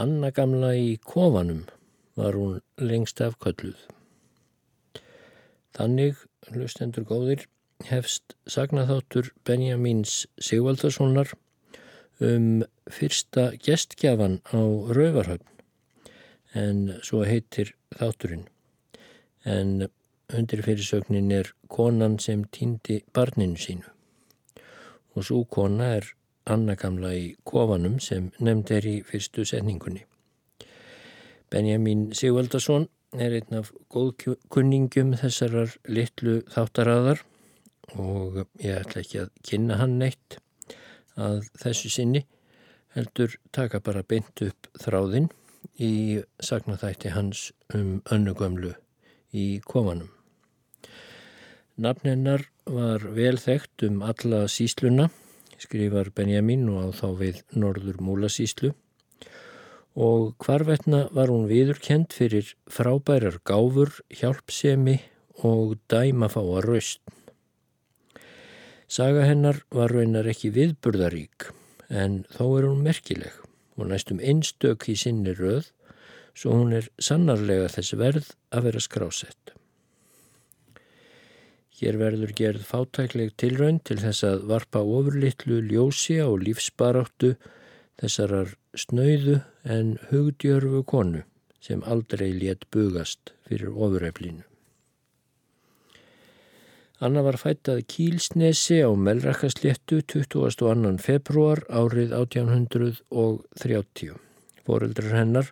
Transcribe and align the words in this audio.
Anna 0.00 0.30
gamla 0.32 0.70
í 0.80 0.94
kofanum 1.04 1.66
var 2.16 2.36
hún 2.38 2.60
lengst 2.80 3.20
af 3.20 3.34
kölluð. 3.44 3.80
Þannig, 5.76 6.22
hlustendur 6.48 7.04
góðir, 7.08 7.44
hefst 7.84 8.34
sagnaþáttur 8.48 9.28
Benjamins 9.44 10.24
Sigvaldarssonar 10.40 11.34
um 12.24 12.62
fyrsta 12.88 13.50
gestgjafan 13.64 14.40
á 14.52 14.60
Rauvarhöfn 14.96 15.46
en 16.56 16.80
svo 17.04 17.22
heitir 17.28 17.74
þátturinn. 17.96 18.46
En 19.44 19.88
undir 20.32 20.64
fyrirsögnin 20.64 21.30
er 21.32 21.52
konan 21.68 22.18
sem 22.24 22.44
týndi 22.56 23.02
barninu 23.12 23.60
sínu 23.60 23.92
og 25.16 25.26
svo 25.26 25.42
kona 25.44 25.94
er 25.98 26.12
Anna 26.50 26.76
gamla 26.78 27.12
í 27.14 27.26
kofanum 27.46 27.98
sem 28.02 28.30
nefnd 28.38 28.72
er 28.76 28.88
í 28.90 28.96
fyrstu 29.06 29.44
setningunni. 29.46 30.02
Benjamin 31.50 32.10
Sigvaldarsson 32.14 32.88
er 33.18 33.34
einn 33.38 33.58
af 33.58 33.72
góðkunningum 33.90 35.16
þessarar 35.18 35.74
litlu 35.90 36.40
þáttaraðar 36.52 37.24
og 37.98 38.44
ég 38.62 38.84
ætla 38.84 39.02
ekki 39.02 39.24
að 39.24 39.32
kynna 39.46 39.80
hann 39.80 39.98
neitt 39.98 40.38
að 41.18 41.48
þessu 41.58 41.90
sinni 41.90 42.24
heldur 42.94 43.34
taka 43.54 43.80
bara 43.82 44.06
beint 44.06 44.42
upp 44.46 44.70
þráðinn 44.82 45.28
í 45.80 46.20
sagnaþætti 46.42 47.12
hans 47.14 47.50
um 47.74 48.00
önnugömlu 48.10 48.72
í 49.34 49.60
kofanum. 49.66 50.10
Nafnennar 51.80 52.44
var 52.68 53.04
vel 53.16 53.38
þekkt 53.40 53.86
um 53.86 54.02
alla 54.04 54.44
sísluna, 54.50 55.08
skrifar 55.60 56.10
Benjamin 56.16 56.68
og 56.72 56.80
á 56.80 56.88
þá 56.96 57.08
við 57.20 57.42
Norður 57.52 58.00
Múlasíslu 58.04 58.72
og 60.00 60.34
hvarvetna 60.40 61.06
var 61.12 61.32
hún 61.32 61.48
viðurkend 61.50 62.14
fyrir 62.14 62.54
frábærar 62.70 63.40
gáfur, 63.44 63.90
hjálpsemi 64.08 65.00
og 65.44 65.76
dæmafáa 65.90 66.62
raust. 66.64 67.00
Saga 68.90 69.26
hennar 69.28 69.62
var 69.70 69.92
raunar 69.94 70.26
ekki 70.30 70.50
viðburðarík 70.54 71.50
en 71.90 72.24
þó 72.32 72.44
er 72.58 72.66
hún 72.70 72.82
merkileg 72.86 73.36
og 73.76 73.90
næstum 73.90 74.20
einstök 74.22 74.88
í 74.90 74.96
sinni 74.98 75.34
röð 75.36 75.70
svo 76.34 76.56
hún 76.56 76.74
er 76.76 76.88
sannarlega 76.98 77.68
þess 77.70 77.96
verð 77.98 78.32
að 78.50 78.70
vera 78.70 78.82
skrásett. 78.82 79.59
Hér 81.80 81.96
verður 81.96 82.34
gerð 82.36 82.66
fátækleg 82.68 83.30
tilraun 83.40 83.78
til 83.88 83.96
þess 84.02 84.20
að 84.28 84.42
varpa 84.50 84.82
ofurlittlu 84.84 85.62
ljósi 85.64 86.18
á 86.20 86.28
lífsbaráttu 86.28 87.30
þessarar 88.02 88.50
snöyðu 88.76 89.38
en 89.64 89.96
hugdjörfu 90.10 90.82
konu 90.84 91.22
sem 91.64 91.80
aldrei 91.88 92.36
létt 92.36 92.68
bugast 92.72 93.32
fyrir 93.48 93.72
ofureflinu. 93.72 94.44
Anna 97.00 97.24
var 97.24 97.40
fættað 97.40 97.88
Kílsnesi 97.88 98.84
á 98.84 98.92
Melrakasléttu 98.92 100.04
22. 100.04 101.00
februar 101.00 101.64
árið 101.72 102.12
1830. 102.12 104.20
Fóreldrar 104.68 105.16
hennar 105.16 105.48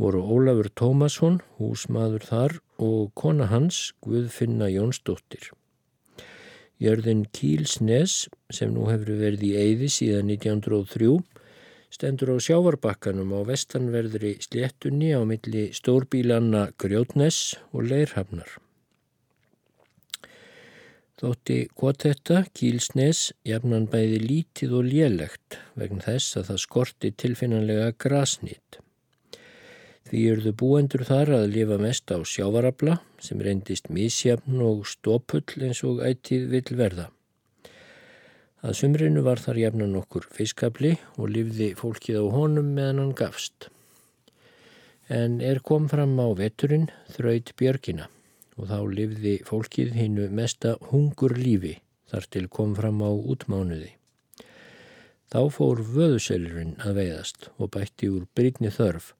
voru 0.00 0.22
Ólafur 0.34 0.70
Tómasson, 0.74 1.38
húsmaður 1.58 2.24
þar 2.28 2.56
og 2.82 3.12
kona 3.18 3.46
hans 3.52 3.92
Guðfinna 4.02 4.70
Jónsdóttir. 4.72 5.52
Jörðin 6.82 7.22
Kílsnes 7.30 8.24
sem 8.50 8.74
nú 8.74 8.88
hefur 8.90 9.14
verið 9.20 9.46
í 9.46 9.52
Eyði 9.60 9.90
síðan 9.94 10.32
1903 10.34 11.12
stendur 11.94 12.34
á 12.34 12.36
sjávarbakkanum 12.42 13.30
á 13.38 13.40
vestanverðri 13.46 14.34
sléttunni 14.42 15.14
á 15.14 15.22
milli 15.22 15.68
stórbílanna 15.76 16.66
Grjótnes 16.74 17.54
og 17.70 17.86
Leirhafnar. 17.92 18.50
Þótti 21.14 21.60
kvotetta 21.78 22.42
Kílsnes 22.58 23.28
jafnan 23.46 23.86
bæði 23.86 24.18
lítið 24.24 24.74
og 24.80 24.88
lélegt 24.90 25.60
vegna 25.78 26.02
þess 26.02 26.40
að 26.40 26.50
það 26.50 26.64
skorti 26.66 27.12
tilfinnanlega 27.22 27.92
grasnýtt. 28.02 28.83
Því 30.04 30.22
eruðu 30.30 30.52
búendur 30.60 31.02
þar 31.08 31.30
að 31.38 31.50
lifa 31.54 31.76
mest 31.80 32.12
á 32.12 32.20
sjávarabla 32.20 32.98
sem 33.24 33.40
reyndist 33.40 33.86
mísjafn 33.88 34.60
og 34.60 34.82
stópull 34.90 35.64
eins 35.64 35.80
og 35.88 36.02
ættið 36.04 36.50
vill 36.52 36.76
verða. 36.76 37.06
Að 38.64 38.76
sumrinu 38.80 39.22
var 39.24 39.40
þar 39.40 39.60
jafnan 39.62 39.96
okkur 39.96 40.26
fiskabli 40.32 40.94
og 41.16 41.32
livði 41.32 41.70
fólkið 41.76 42.20
á 42.20 42.24
honum 42.36 42.70
meðan 42.76 43.00
hann 43.00 43.16
gafst. 43.16 43.70
En 45.08 45.40
er 45.44 45.60
kom 45.64 45.88
fram 45.88 46.14
á 46.20 46.28
veturinn 46.36 46.86
þraut 47.16 47.54
björgina 47.60 48.08
og 48.60 48.68
þá 48.70 48.78
livði 49.00 49.34
fólkið 49.48 49.96
hinnu 49.96 50.30
mesta 50.32 50.76
hungur 50.92 51.36
lífi 51.36 51.78
þar 52.12 52.28
til 52.36 52.46
kom 52.52 52.76
fram 52.76 53.00
á 53.00 53.10
útmánuði. 53.12 53.94
Þá 55.32 55.40
fór 55.50 55.80
vöðuselurinn 55.80 56.76
að 56.84 57.00
veiðast 57.00 57.48
og 57.56 57.72
bætti 57.74 58.12
úr 58.12 58.28
brítni 58.36 58.72
þörf 58.72 59.14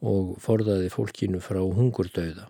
og 0.00 0.36
forðaði 0.42 0.90
fólkinu 0.92 1.40
frá 1.42 1.60
hungurdauða. 1.62 2.46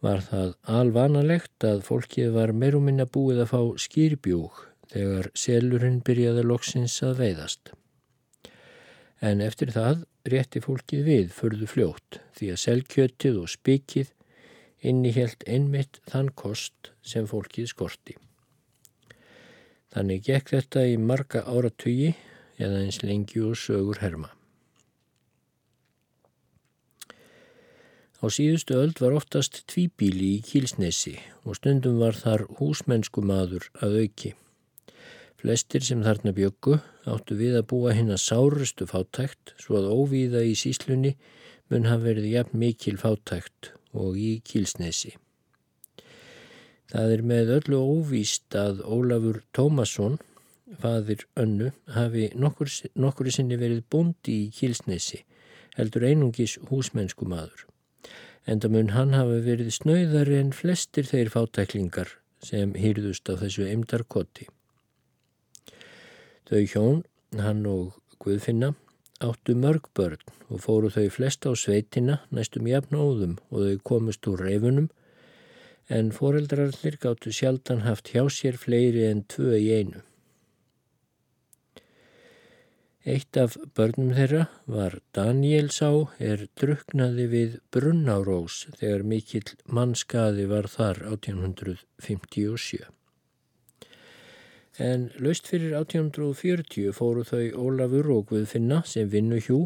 Var 0.00 0.22
það 0.24 0.52
alvanalegt 0.64 1.66
að 1.66 1.82
fólkið 1.84 2.30
var 2.36 2.54
meiruminn 2.56 3.02
að 3.04 3.12
búið 3.16 3.42
að 3.44 3.50
fá 3.52 3.60
skýrbjúk 3.84 4.62
þegar 4.92 5.28
selurinn 5.36 6.00
byrjaði 6.06 6.46
loksins 6.46 6.96
að 7.06 7.20
veiðast. 7.24 7.74
En 9.20 9.42
eftir 9.44 9.74
það 9.74 10.06
rétti 10.30 10.62
fólkið 10.64 11.04
við 11.04 11.28
förðu 11.36 11.68
fljótt 11.68 12.20
því 12.38 12.50
að 12.54 12.62
selkjötið 12.64 13.38
og 13.42 13.52
spikið 13.52 14.14
innihjelt 14.80 15.44
einmitt 15.46 16.00
þann 16.08 16.32
kost 16.32 16.92
sem 17.04 17.28
fólkið 17.28 17.68
skorti. 17.74 18.16
Þannig 19.92 20.24
gekk 20.24 20.54
þetta 20.54 20.86
í 20.88 20.96
marga 21.02 21.44
áratugi 21.44 22.14
eða 22.60 22.84
eins 22.84 23.02
lengi 23.02 23.42
og 23.44 23.58
sögur 23.58 24.00
herma. 24.00 24.30
Á 28.20 28.28
síðustu 28.28 28.76
öld 28.76 28.98
var 29.00 29.14
oftast 29.16 29.62
tvíbíli 29.72 30.26
í 30.36 30.40
Kílsnesi 30.44 31.14
og 31.48 31.56
stundum 31.56 32.02
var 32.02 32.18
þar 32.20 32.42
húsmennsku 32.58 33.22
maður 33.24 33.70
að 33.80 33.94
auki. 34.02 34.32
Flestir 35.40 35.86
sem 35.86 36.02
þarna 36.04 36.34
bjöggu 36.36 36.76
áttu 37.08 37.38
við 37.38 37.56
að 37.62 37.68
búa 37.70 37.94
hinn 37.96 38.12
að 38.12 38.20
sárustu 38.26 38.84
fátækt 38.90 39.54
svo 39.62 39.78
að 39.80 39.88
óvíða 39.94 40.42
í 40.44 40.52
síslunni 40.52 41.14
mun 41.72 41.88
hafa 41.88 42.10
verið 42.10 42.28
jafn 42.34 42.60
mikil 42.60 42.94
fátækt 43.00 43.70
og 43.96 44.20
í 44.20 44.34
Kílsnesi. 44.44 45.14
Það 46.92 47.16
er 47.16 47.26
með 47.32 47.54
öllu 47.56 47.80
óvíst 47.80 48.52
að 48.52 48.84
Ólafur 48.84 49.40
Tómasson, 49.56 50.20
fadir 50.76 51.24
önnu, 51.40 51.72
hafi 51.96 52.28
nokkur, 52.36 52.68
nokkur 53.00 53.32
sinni 53.32 53.56
verið 53.56 53.80
bondi 53.88 54.42
í 54.44 54.54
Kílsnesi, 54.60 55.24
heldur 55.80 56.04
einungis 56.12 56.60
húsmennsku 56.68 57.24
maður 57.24 57.70
enda 58.46 58.68
mun 58.72 58.92
hann 58.96 59.14
hafa 59.16 59.40
verið 59.44 59.72
snöyðari 59.76 60.38
en 60.40 60.52
flestir 60.56 61.08
þeir 61.08 61.32
fátæklingar 61.34 62.14
sem 62.44 62.72
hýrðust 62.78 63.28
á 63.28 63.36
þessu 63.40 63.66
eimdarkoti. 63.68 64.48
Þau 66.48 66.62
hjón, 66.66 67.02
hann 67.36 67.66
og 67.68 67.98
Guðfinna, 68.20 68.74
áttu 69.20 69.54
mörg 69.56 69.86
börn 69.96 70.22
og 70.48 70.62
fóru 70.64 70.90
þau 70.92 71.08
flest 71.12 71.46
á 71.46 71.52
sveitina 71.52 72.20
næstum 72.34 72.68
jafnóðum 72.68 73.36
og 73.52 73.66
þau 73.66 73.82
komist 73.92 74.26
úr 74.28 74.42
reifunum 74.48 74.88
en 75.90 76.12
foreldrarnir 76.14 76.96
gáttu 77.02 77.32
sjaldan 77.34 77.84
haft 77.86 78.12
hjá 78.14 78.24
sér 78.32 78.58
fleiri 78.60 79.06
en 79.10 79.24
tvö 79.28 79.58
í 79.58 79.68
einu. 79.74 80.02
Eitt 83.08 83.32
af 83.40 83.54
börnum 83.72 84.10
þeirra 84.12 84.42
var 84.68 84.98
Daniel 85.16 85.70
sá 85.72 85.88
er 86.20 86.42
druknaði 86.60 87.24
við 87.32 87.54
Brunnárós 87.72 88.66
þegar 88.76 89.06
mikill 89.08 89.54
mannskaði 89.64 90.44
var 90.50 90.68
þar 90.68 91.00
1857. 91.08 92.84
En 94.76 95.08
laust 95.16 95.48
fyrir 95.48 95.72
1840 95.80 96.92
fóru 96.92 97.24
þau 97.24 97.48
Ólafur 97.64 98.12
og 98.18 98.28
Guðfinna 98.34 98.82
sem 98.84 99.08
vinnu 99.08 99.40
hjú 99.48 99.62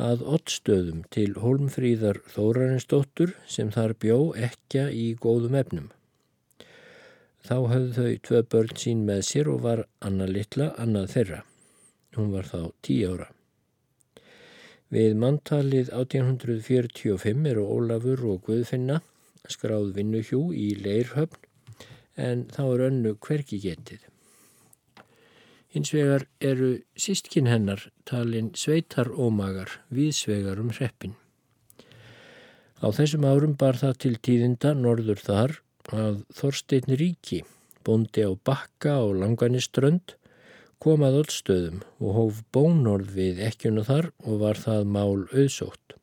að 0.00 0.24
ottstöðum 0.24 1.04
til 1.12 1.36
Holmfríðar 1.36 2.24
Þórarinsdóttur 2.32 3.36
sem 3.44 3.68
þar 3.76 3.92
bjó 4.00 4.32
ekja 4.40 4.88
í 4.88 5.10
góðum 5.20 5.60
efnum. 5.60 5.90
Þá 7.44 7.56
höfðu 7.76 7.92
þau 7.98 8.20
tvö 8.24 8.46
börn 8.48 8.78
sín 8.80 9.04
með 9.04 9.26
sér 9.28 9.52
og 9.52 9.66
var 9.68 9.84
Anna 10.00 10.24
Littla 10.24 10.72
annað 10.80 11.12
þeirra. 11.18 11.48
Hún 12.14 12.30
var 12.34 12.46
þá 12.46 12.70
tí 12.84 13.00
ára. 13.08 13.30
Við 14.94 15.16
manntalið 15.18 15.90
1845 15.90 17.48
eru 17.50 17.64
Ólafur 17.66 18.20
og 18.30 18.44
Guðfinna 18.46 19.00
skráð 19.50 19.92
vinnuhjú 19.96 20.52
í 20.54 20.70
Leirhöfn 20.78 21.40
en 22.20 22.44
þá 22.54 22.62
er 22.66 22.84
önnu 22.88 23.14
hverki 23.18 23.58
getið. 23.62 24.04
Hins 25.74 25.90
vegar 25.90 26.28
eru 26.38 26.68
sístkinn 26.94 27.50
hennar 27.50 27.88
talin 28.06 28.52
sveitarómagar 28.54 29.80
viðsvegar 29.90 30.60
um 30.62 30.70
hreppin. 30.70 31.16
Á 32.78 32.86
þessum 32.94 33.26
árum 33.26 33.56
bar 33.58 33.80
það 33.80 33.98
til 34.04 34.14
tíðinda 34.22 34.74
norður 34.78 35.18
þar 35.24 35.56
að 35.90 36.20
Þorstein 36.36 36.94
Ríki, 37.00 37.40
bondi 37.82 38.22
á 38.22 38.30
bakka 38.36 39.00
á 39.02 39.04
langaniströnd, 39.10 40.14
kom 40.84 41.00
að 41.06 41.22
öllstöðum 41.22 41.76
og 42.04 42.16
hóf 42.18 42.40
bónorð 42.52 43.14
við 43.16 43.38
ekkjunu 43.46 43.84
þar 43.86 44.10
og 44.20 44.40
var 44.42 44.58
það 44.60 44.90
mál 44.96 45.22
auðsótt. 45.32 45.94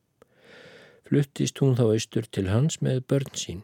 Fluttist 1.06 1.60
hún 1.62 1.76
þá 1.78 1.84
austur 1.92 2.26
til 2.26 2.48
hans 2.50 2.80
með 2.82 3.04
börn 3.12 3.30
sín. 3.38 3.60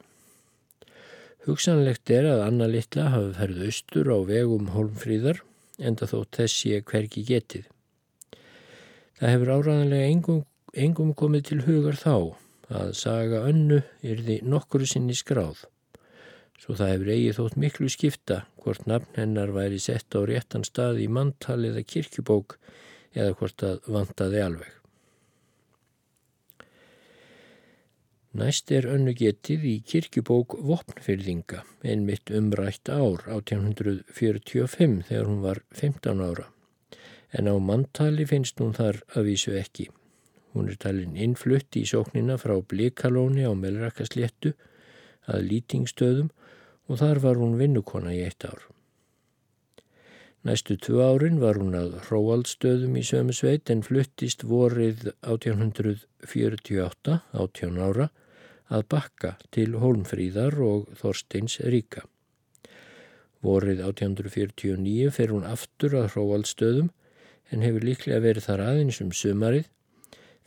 Hugsanlegt 1.48 2.12
er 2.14 2.28
að 2.28 2.44
Anna 2.44 2.68
Littla 2.70 3.08
hafi 3.10 3.32
ferð 3.38 3.64
austur 3.66 4.12
á 4.14 4.18
vegum 4.28 4.70
Holmfríðar 4.74 5.42
enda 5.90 6.06
þótt 6.06 6.38
þessi 6.38 6.76
hverki 6.86 7.24
getið. 7.26 7.64
Það 9.18 9.34
hefur 9.34 9.52
áraðanlega 9.56 10.12
engum, 10.12 10.44
engum 10.86 11.10
komið 11.18 11.48
til 11.50 11.60
hugar 11.66 11.98
þá 11.98 12.14
að 12.68 12.94
saga 13.00 13.42
önnu 13.48 13.80
yrði 14.06 14.38
nokkuru 14.46 14.86
sinni 14.86 15.16
skráð 15.18 15.64
svo 16.58 16.74
það 16.78 16.92
hefur 16.94 17.12
eigið 17.14 17.36
þótt 17.38 17.60
miklu 17.62 17.92
skipta 17.92 18.40
hvort 18.62 18.88
nafn 18.90 19.20
hennar 19.20 19.54
væri 19.54 19.78
sett 19.82 20.14
á 20.18 20.20
réttan 20.26 20.66
stað 20.66 21.00
í 21.04 21.06
manntal 21.08 21.60
eða 21.68 21.84
kirkjubók 21.86 22.58
eða 23.14 23.36
hvort 23.38 23.62
það 23.62 23.88
vantaði 23.94 24.42
alveg. 24.44 24.74
Næst 28.38 28.70
er 28.70 28.84
önnu 28.86 29.14
getið 29.16 29.64
í 29.66 29.74
kirkjubók 29.88 30.58
Vopnfyrðinga, 30.62 31.62
einmitt 31.82 32.30
umrætt 32.30 32.90
ár 32.92 33.24
1845 33.24 34.98
þegar 35.08 35.30
hún 35.30 35.40
var 35.42 35.62
15 35.74 36.20
ára. 36.22 36.44
En 37.32 37.48
á 37.48 37.56
manntali 37.56 38.26
finnst 38.28 38.60
hún 38.60 38.76
þar 38.76 39.00
að 39.16 39.30
vísu 39.30 39.56
ekki. 39.58 39.88
Hún 40.52 40.68
er 40.68 40.76
talin 40.80 41.16
innflutt 41.16 41.76
í 41.80 41.86
sóknina 41.88 42.36
frá 42.40 42.54
Blikalóni 42.60 43.48
á 43.48 43.52
Melrakasléttu 43.56 44.52
að 45.28 45.48
lýtingstöðum 45.48 46.30
og 46.88 47.00
þar 47.02 47.22
var 47.24 47.36
hún 47.40 47.58
vinnukona 47.60 48.14
í 48.16 48.24
eitt 48.24 48.44
ár. 48.48 48.62
Næstu 50.46 50.78
tvö 50.80 51.02
árin 51.04 51.40
var 51.42 51.58
hún 51.60 51.74
að 51.76 51.98
hróaldstöðum 52.06 52.94
í 52.96 53.02
sömu 53.04 53.34
sveit 53.36 53.70
en 53.72 53.82
fluttist 53.84 54.44
vorið 54.48 55.10
1848, 55.26 57.18
18 57.34 57.80
ára, 57.82 58.08
að 58.68 58.84
bakka 58.92 59.34
til 59.54 59.74
Holmfríðar 59.80 60.54
og 60.62 60.88
Þorsteins 61.00 61.58
Ríka. 61.72 62.04
Vorið 63.44 63.82
1849 63.86 65.10
fer 65.14 65.32
hún 65.34 65.46
aftur 65.48 65.96
að 65.98 66.12
hróaldstöðum 66.14 66.90
en 67.52 67.64
hefur 67.64 67.86
líklega 67.86 68.20
verið 68.24 68.48
þar 68.48 68.64
aðeins 68.66 69.00
um 69.04 69.12
sumarið 69.14 69.66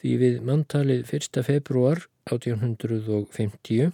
því 0.01 0.11
við 0.21 0.39
manntalið 0.45 1.13
1. 1.17 1.43
februar 1.45 2.05
1850 2.29 3.91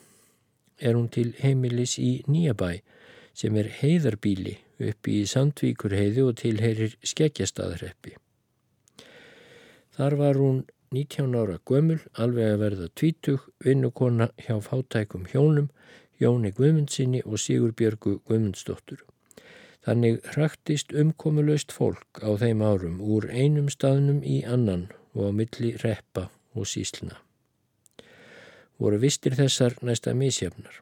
er 0.80 0.96
hún 0.96 1.10
til 1.10 1.34
heimilis 1.42 1.98
í 2.00 2.24
Nýjabæ 2.28 2.80
sem 3.38 3.58
er 3.58 3.70
heiðarbíli 3.80 4.56
upp 4.90 5.10
í 5.10 5.20
Sandvíkurheiði 5.30 6.24
og 6.26 6.38
tilherir 6.42 6.96
Skeggjastaðreppi. 7.06 8.16
Þar 9.98 10.16
var 10.22 10.40
hún 10.42 10.64
19 10.94 11.36
ára 11.36 11.58
gömul, 11.68 12.00
alveg 12.14 12.54
að 12.54 12.62
verða 12.64 12.88
tvítug, 12.96 13.50
vinnukonna 13.66 14.30
hjá 14.40 14.56
fátækum 14.64 15.28
hjónum, 15.34 15.70
Jóni 16.22 16.54
Guðmundsinni 16.58 17.22
og 17.26 17.38
Sigur 17.42 17.76
Björgu 17.78 18.18
Guðmundsdóttur. 18.26 19.04
Þannig 19.86 20.24
hraktist 20.34 20.94
umkomulöst 20.94 21.72
fólk 21.76 22.24
á 22.26 22.34
þeim 22.42 22.66
árum 22.66 22.98
úr 23.02 23.30
einum 23.30 23.70
staðnum 23.70 24.24
í 24.26 24.42
annan 24.46 24.90
og 25.14 25.30
á 25.30 25.32
milli 25.42 25.76
reppa 25.84 26.28
og 26.58 26.68
sísluna 26.70 27.22
voru 28.82 29.00
vistir 29.02 29.36
þessar 29.38 29.78
næsta 29.82 30.14
misjafnar. 30.18 30.82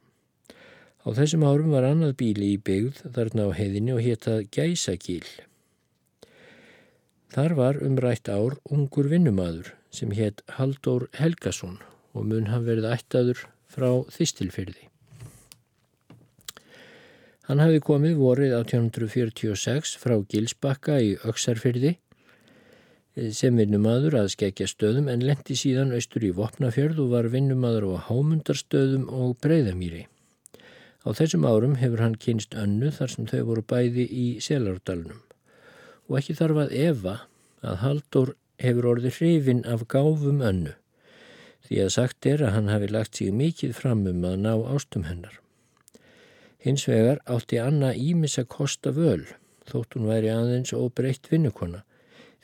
Á 1.05 1.13
þessum 1.13 1.45
árum 1.45 1.73
var 1.75 1.85
annað 1.85 2.15
bíli 2.21 2.53
í 2.55 2.61
byggð 2.61 3.03
þarna 3.15 3.45
á 3.45 3.57
heiðinni 3.57 3.93
og 3.93 4.01
héttað 4.05 4.47
Gæsagíl. 4.55 5.27
Þar 7.35 7.53
var 7.59 7.79
umrætt 7.83 8.31
ár 8.31 8.57
ungur 8.71 9.09
vinnumadur 9.11 9.73
sem 9.93 10.11
hétt 10.15 10.41
Haldur 10.57 11.07
Helgason 11.19 11.77
og 12.15 12.27
mun 12.29 12.49
hann 12.49 12.65
verið 12.65 12.89
ættaður 12.95 13.45
frá 13.69 13.89
þistilfyrði. 14.15 14.89
Hann 17.45 17.61
hafi 17.61 17.81
komið 17.85 18.15
vorið 18.17 18.55
1846 18.57 19.93
frá 20.01 20.15
Gilsbakka 20.31 20.97
í 21.05 21.11
Öksarfyrði 21.29 21.97
sem 23.15 23.55
vinnumadur 23.55 24.17
að 24.19 24.33
skekja 24.33 24.67
stöðum 24.67 25.07
en 25.11 25.23
lendi 25.23 25.55
síðan 25.55 25.93
austur 25.95 26.25
í 26.27 26.33
Vopnafjörð 26.35 26.99
og 27.05 27.13
var 27.13 27.29
vinnumadur 27.31 27.87
á 27.95 28.07
Hámundarstöðum 28.09 29.05
og 29.07 29.37
Breiðamýri. 29.43 30.03
Á 31.05 31.09
þessum 31.15 31.45
árum 31.47 31.77
hefur 31.79 32.01
hann 32.03 32.17
kynst 32.19 32.57
önnu 32.59 32.91
þar 32.91 33.13
sem 33.13 33.29
þau 33.29 33.41
voru 33.51 33.63
bæði 33.63 34.07
í 34.09 34.25
Selardalunum 34.43 35.21
og 36.09 36.17
ekki 36.19 36.35
þarf 36.37 36.65
að 36.65 36.75
Eva 36.75 37.15
að 37.65 37.79
Haldur 37.85 38.33
hefur 38.61 38.89
orðið 38.91 39.21
hrifin 39.21 39.63
af 39.63 39.87
gáfum 39.87 40.43
önnu 40.43 40.75
því 41.65 41.81
að 41.85 41.95
sagt 41.95 42.27
er 42.29 42.43
að 42.45 42.53
hann 42.57 42.69
hafi 42.73 42.91
lagt 42.91 43.17
sig 43.17 43.31
mikið 43.33 43.73
fram 43.79 44.03
um 44.11 44.27
að 44.27 44.37
ná 44.43 44.51
ástum 44.75 45.07
hennar. 45.07 45.39
Hins 46.61 46.83
vegar 46.89 47.23
átti 47.31 47.61
Anna 47.61 47.93
ímis 47.95 48.35
að 48.41 48.51
kosta 48.57 48.91
völ 48.91 49.23
þótt 49.69 49.95
hún 49.95 50.09
væri 50.11 50.33
aðeins 50.33 50.75
og 50.77 50.91
breytt 50.97 51.31
vinnukonna 51.31 51.84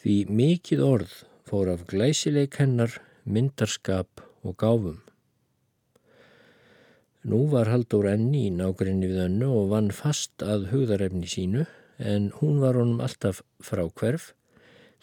Því 0.01 0.15
mikið 0.34 0.79
orð 0.81 1.12
fór 1.46 1.70
af 1.70 1.81
glæsileik 1.86 2.55
hennar, 2.58 2.96
myndarskap 3.29 4.24
og 4.41 4.55
gáfum. 4.58 4.96
Nú 7.22 7.43
var 7.51 7.70
Haldur 7.70 8.08
enni 8.10 8.48
í 8.48 8.55
nákrenni 8.55 9.12
við 9.12 9.27
önnu 9.27 9.51
og 9.60 9.70
vann 9.75 9.91
fast 9.93 10.41
að 10.41 10.72
hugðarefni 10.72 11.29
sínu 11.29 11.67
en 12.01 12.31
hún 12.39 12.58
var 12.63 12.81
honum 12.81 13.05
alltaf 13.05 13.43
frá 13.62 13.84
hverf 13.86 14.31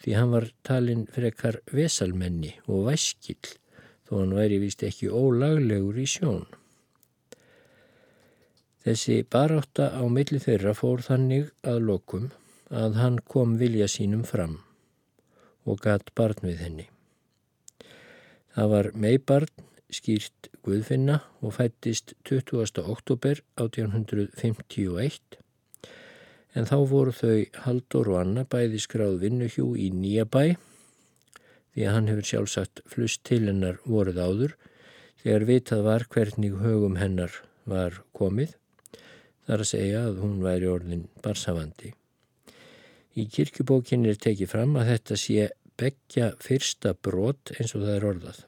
því 0.03 0.19
hann 0.19 0.35
var 0.35 0.51
talinn 0.67 1.07
frekar 1.15 1.61
vesalmenni 1.71 2.57
og 2.67 2.89
væskill 2.91 3.55
þó 4.03 4.15
hann 4.19 4.35
væri 4.35 4.59
vist 4.59 4.83
ekki 4.83 5.07
ólaglegur 5.07 5.95
í 5.95 6.09
sjón. 6.11 6.47
Þessi 8.83 9.21
barátta 9.23 9.93
á 9.95 10.03
milli 10.11 10.43
þeirra 10.43 10.75
fór 10.75 11.07
þannig 11.07 11.53
að 11.63 11.85
lokum 11.87 12.33
að 12.67 12.99
hann 12.99 13.23
kom 13.23 13.55
vilja 13.63 13.87
sínum 13.87 14.27
fram 14.27 14.59
og 15.65 15.81
gatt 15.83 16.13
barn 16.15 16.39
við 16.45 16.63
henni. 16.63 16.87
Það 18.55 18.71
var 18.73 18.91
meibarn 18.95 19.67
skýrt 19.89 20.49
Guðfinna 20.65 21.19
og 21.41 21.55
fættist 21.57 22.13
20. 22.29 22.83
oktober 22.83 23.41
1851 23.57 25.39
en 26.57 26.65
þá 26.69 26.77
voru 26.89 27.13
þau 27.13 27.45
Haldur 27.65 28.09
og 28.13 28.19
Anna 28.23 28.45
bæði 28.49 28.81
skráð 28.81 29.19
vinnuhjú 29.23 29.73
í 29.77 29.89
Nýjabæ 29.93 30.43
því 31.73 31.85
að 31.85 31.95
hann 31.95 32.09
hefur 32.11 32.29
sjálfsagt 32.31 32.81
flust 32.89 33.23
til 33.27 33.43
hennar 33.47 33.79
voruð 33.85 34.21
áður 34.21 34.57
þegar 35.23 35.47
vitað 35.49 35.85
var 35.85 36.07
hvernig 36.09 36.57
högum 36.63 36.97
hennar 37.01 37.41
var 37.69 38.01
komið 38.17 38.55
þar 39.47 39.63
að 39.63 39.71
segja 39.71 40.03
að 40.09 40.21
hún 40.23 40.37
væri 40.45 40.69
orðin 40.69 41.07
barsafandi. 41.23 41.93
Í 43.17 43.25
kirkjubókinni 43.33 44.11
er 44.11 44.19
tekið 44.21 44.51
fram 44.51 44.75
að 44.77 44.91
þetta 44.93 45.17
sé 45.17 45.47
begja 45.79 46.29
fyrsta 46.43 46.93
brot 46.93 47.53
eins 47.55 47.73
og 47.73 47.85
það 47.85 47.95
er 47.95 48.07
orðað. 48.11 48.39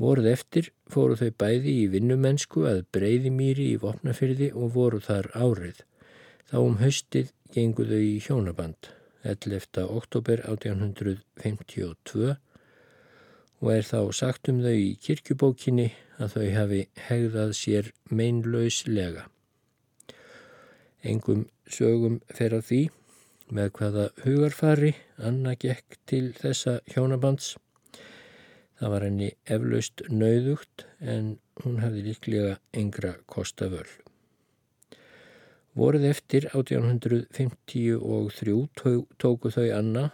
Voruð 0.00 0.26
eftir 0.32 0.70
fóru 0.90 1.14
þau 1.20 1.30
bæði 1.38 1.74
í 1.84 1.90
vinnumensku 1.92 2.64
að 2.66 2.80
breyði 2.96 3.30
mýri 3.30 3.68
í 3.74 3.80
vopnafyrði 3.82 4.50
og 4.58 4.72
voru 4.74 4.98
þar 5.04 5.28
árið. 5.38 5.84
Þá 6.50 6.56
um 6.64 6.80
haustið 6.80 7.30
genguðu 7.54 8.00
í 8.02 8.16
hjónaband 8.24 8.90
11. 9.24 9.84
oktober 9.86 10.42
1852 10.50 12.34
og 13.62 13.70
er 13.72 13.86
þá 13.86 14.00
sagt 14.12 14.50
um 14.50 14.58
þau 14.64 14.74
í 14.74 14.90
kirkjubókinni 15.00 15.86
að 16.18 16.34
þau 16.34 16.48
hafi 16.56 16.82
hegðað 17.06 17.54
sér 17.60 17.92
meinlauslega. 18.10 19.28
Engum 21.04 21.46
sögum 21.70 22.18
fer 22.34 22.58
að 22.58 22.66
því 22.68 22.82
með 23.52 23.70
hvaða 23.78 24.06
hugarfari 24.24 24.94
Anna 25.18 25.54
gekk 25.60 25.98
til 26.08 26.32
þessa 26.38 26.80
hjónabands. 26.94 27.56
Það 28.80 28.90
var 28.94 29.02
henni 29.06 29.30
eflaust 29.44 30.02
nauðugt 30.10 30.86
en 31.00 31.38
hún 31.62 31.78
hafði 31.82 32.02
líklega 32.08 32.56
yngra 32.76 33.14
kosta 33.30 33.68
völ. 33.72 33.86
Voruð 35.74 36.04
eftir 36.06 36.48
1853 36.52 37.98
tóku 39.18 39.50
þau 39.50 39.68
Anna 39.74 40.04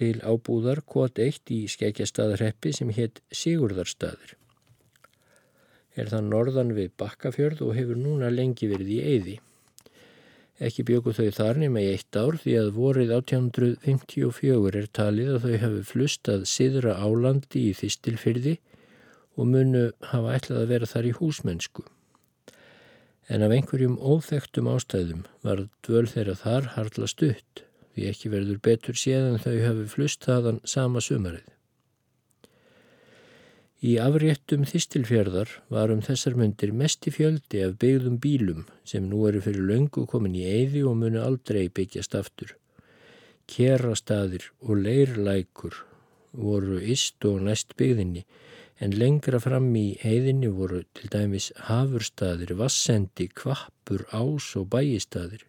til 0.00 0.16
ábúðar 0.24 0.80
kvot 0.88 1.18
eitt 1.20 1.50
í 1.52 1.68
skeikjastaðarheppi 1.68 2.72
sem 2.72 2.90
hétt 2.96 3.20
Sigurðarstaður. 3.28 4.36
Er 5.92 6.08
það 6.08 6.28
norðan 6.32 6.72
við 6.76 6.94
Bakkafjörð 6.96 7.60
og 7.66 7.74
hefur 7.76 7.98
núna 8.00 8.32
lengi 8.32 8.68
verið 8.70 8.88
í 8.94 9.00
eyði. 9.04 9.36
Ekki 10.60 10.84
bjöku 10.84 11.14
þau 11.16 11.30
þar 11.32 11.60
nema 11.62 11.80
í 11.80 11.88
eitt 11.94 12.16
ár 12.18 12.36
því 12.42 12.58
að 12.60 12.68
vorið 12.76 13.14
1854 13.16 14.76
er 14.82 14.90
talið 14.98 15.32
að 15.32 15.46
þau 15.46 15.56
hafi 15.64 15.82
flustað 15.88 16.44
siðra 16.50 16.98
álandi 17.00 17.64
í 17.70 17.72
þistilfyrði 17.78 18.58
og 19.40 19.48
munu 19.48 19.88
hafa 20.12 20.36
ætlað 20.36 20.62
að 20.62 20.72
vera 20.74 20.90
þar 20.92 21.08
í 21.08 21.16
húsmennsku. 21.16 21.84
En 23.32 23.44
af 23.46 23.54
einhverjum 23.54 23.96
óþektum 23.96 24.68
ástæðum 24.68 25.24
var 25.46 25.64
dvöl 25.86 26.06
þeirra 26.10 26.36
þar 26.36 26.72
harla 26.76 27.08
stutt 27.08 27.64
því 27.94 28.08
ekki 28.10 28.32
verður 28.32 28.60
betur 28.64 28.98
séð 28.98 29.30
en 29.30 29.42
þau 29.42 29.56
hafi 29.66 29.88
flust 29.88 30.28
þaðan 30.28 30.60
sama 30.68 31.00
sumarið. 31.04 31.51
Í 33.82 33.96
afréttum 33.98 34.62
þistilfjörðar 34.70 35.56
var 35.74 35.90
um 35.90 36.02
þessar 36.06 36.36
myndir 36.38 36.70
mest 36.70 37.08
í 37.10 37.12
fjöldi 37.16 37.64
af 37.66 37.72
byggðum 37.82 38.20
bílum 38.22 38.60
sem 38.86 39.08
nú 39.10 39.24
eru 39.26 39.40
fyrir 39.42 39.64
löngu 39.66 40.04
komin 40.06 40.36
í 40.38 40.44
eyði 40.46 40.84
og 40.86 41.00
munu 41.00 41.18
aldrei 41.18 41.64
byggjast 41.66 42.14
aftur. 42.14 42.52
Kjerastadir 43.50 44.46
og 44.62 44.84
leirlækur 44.84 45.80
voru 46.30 46.78
ist 46.78 47.26
og 47.26 47.42
næst 47.48 47.74
byggðinni 47.74 48.22
en 48.78 48.94
lengra 49.02 49.42
fram 49.42 49.66
í 49.74 49.96
eyðinni 50.06 50.52
voru 50.54 50.84
til 50.94 51.10
dæmis 51.10 51.50
hafurstadir, 51.66 52.54
vassendi, 52.54 53.26
kvappur, 53.34 54.06
ás 54.14 54.52
og 54.62 54.70
bæistadir. 54.70 55.42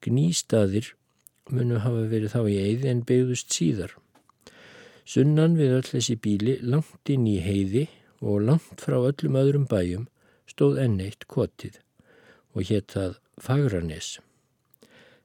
Gnístadir 0.00 0.94
munu 1.52 1.84
hafa 1.84 2.08
verið 2.08 2.32
þá 2.32 2.40
í 2.48 2.56
eyði 2.64 2.94
en 2.96 3.04
byggðust 3.12 3.52
síðar. 3.52 3.92
Sunnan 5.02 5.56
við 5.58 5.76
öll 5.80 5.88
þessi 5.88 6.16
bíli 6.22 6.58
langt 6.62 7.10
inn 7.10 7.26
í 7.26 7.38
heiði 7.42 7.88
og 8.22 8.44
langt 8.46 8.82
frá 8.84 9.00
öllum 9.00 9.38
öðrum 9.40 9.64
bæjum 9.70 10.06
stóð 10.46 10.78
enn 10.84 11.00
eitt 11.02 11.26
kotið 11.26 11.80
og 12.54 12.68
héttað 12.68 13.18
Fagranes. 13.42 14.20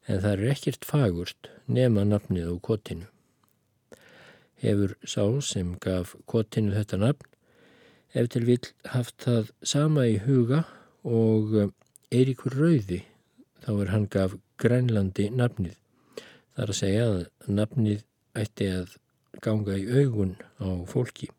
En 0.08 0.24
það 0.24 0.34
er 0.34 0.54
ekkert 0.56 0.88
fagurt 0.88 1.50
nema 1.68 2.06
nafnið 2.08 2.50
á 2.50 2.56
kotinu. 2.64 3.08
Hefur 4.58 4.96
sá 5.06 5.26
sem 5.46 5.76
gaf 5.84 6.16
kotinu 6.26 6.74
þetta 6.74 6.98
nafn 7.04 7.34
ef 8.18 8.32
til 8.34 8.46
vil 8.48 8.64
haft 8.90 9.20
það 9.28 9.52
sama 9.62 10.08
í 10.10 10.18
huga 10.24 10.64
og 11.06 11.54
Eiríkur 12.10 12.56
Rauði 12.58 13.04
þá 13.62 13.72
er 13.76 13.92
hann 13.94 14.08
gaf 14.10 14.38
Grænlandi 14.58 15.28
nafnið. 15.30 15.76
Það 16.56 16.64
er 16.64 16.72
að 16.74 16.80
segja 16.80 17.10
að 17.12 17.52
nafnið 17.60 18.06
ætti 18.42 18.72
að 18.74 18.96
ganga 19.44 19.76
í 19.78 19.86
augun 19.88 20.36
á 20.62 20.70
fólki. 20.90 21.30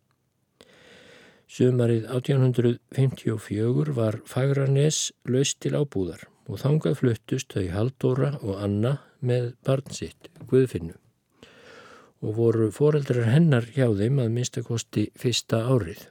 Sumarið 1.49 2.05
1854 2.13 3.95
var 3.97 4.19
Fagranes 4.29 4.99
laust 5.25 5.63
til 5.65 5.79
ábúðar 5.79 6.27
og 6.49 6.61
þangað 6.61 6.99
fluttust 7.01 7.55
þau 7.55 7.69
Haldóra 7.73 8.35
og 8.43 8.61
Anna 8.61 8.99
með 9.25 9.55
barnsitt, 9.65 10.29
Guðfinnu 10.51 10.97
og 12.19 12.35
voru 12.35 12.69
foreldrar 12.75 13.31
hennar 13.31 13.69
hjá 13.73 13.87
þeim 13.95 14.21
að 14.21 14.33
minnstakosti 14.35 15.05
fyrsta 15.17 15.63
árið. 15.71 16.05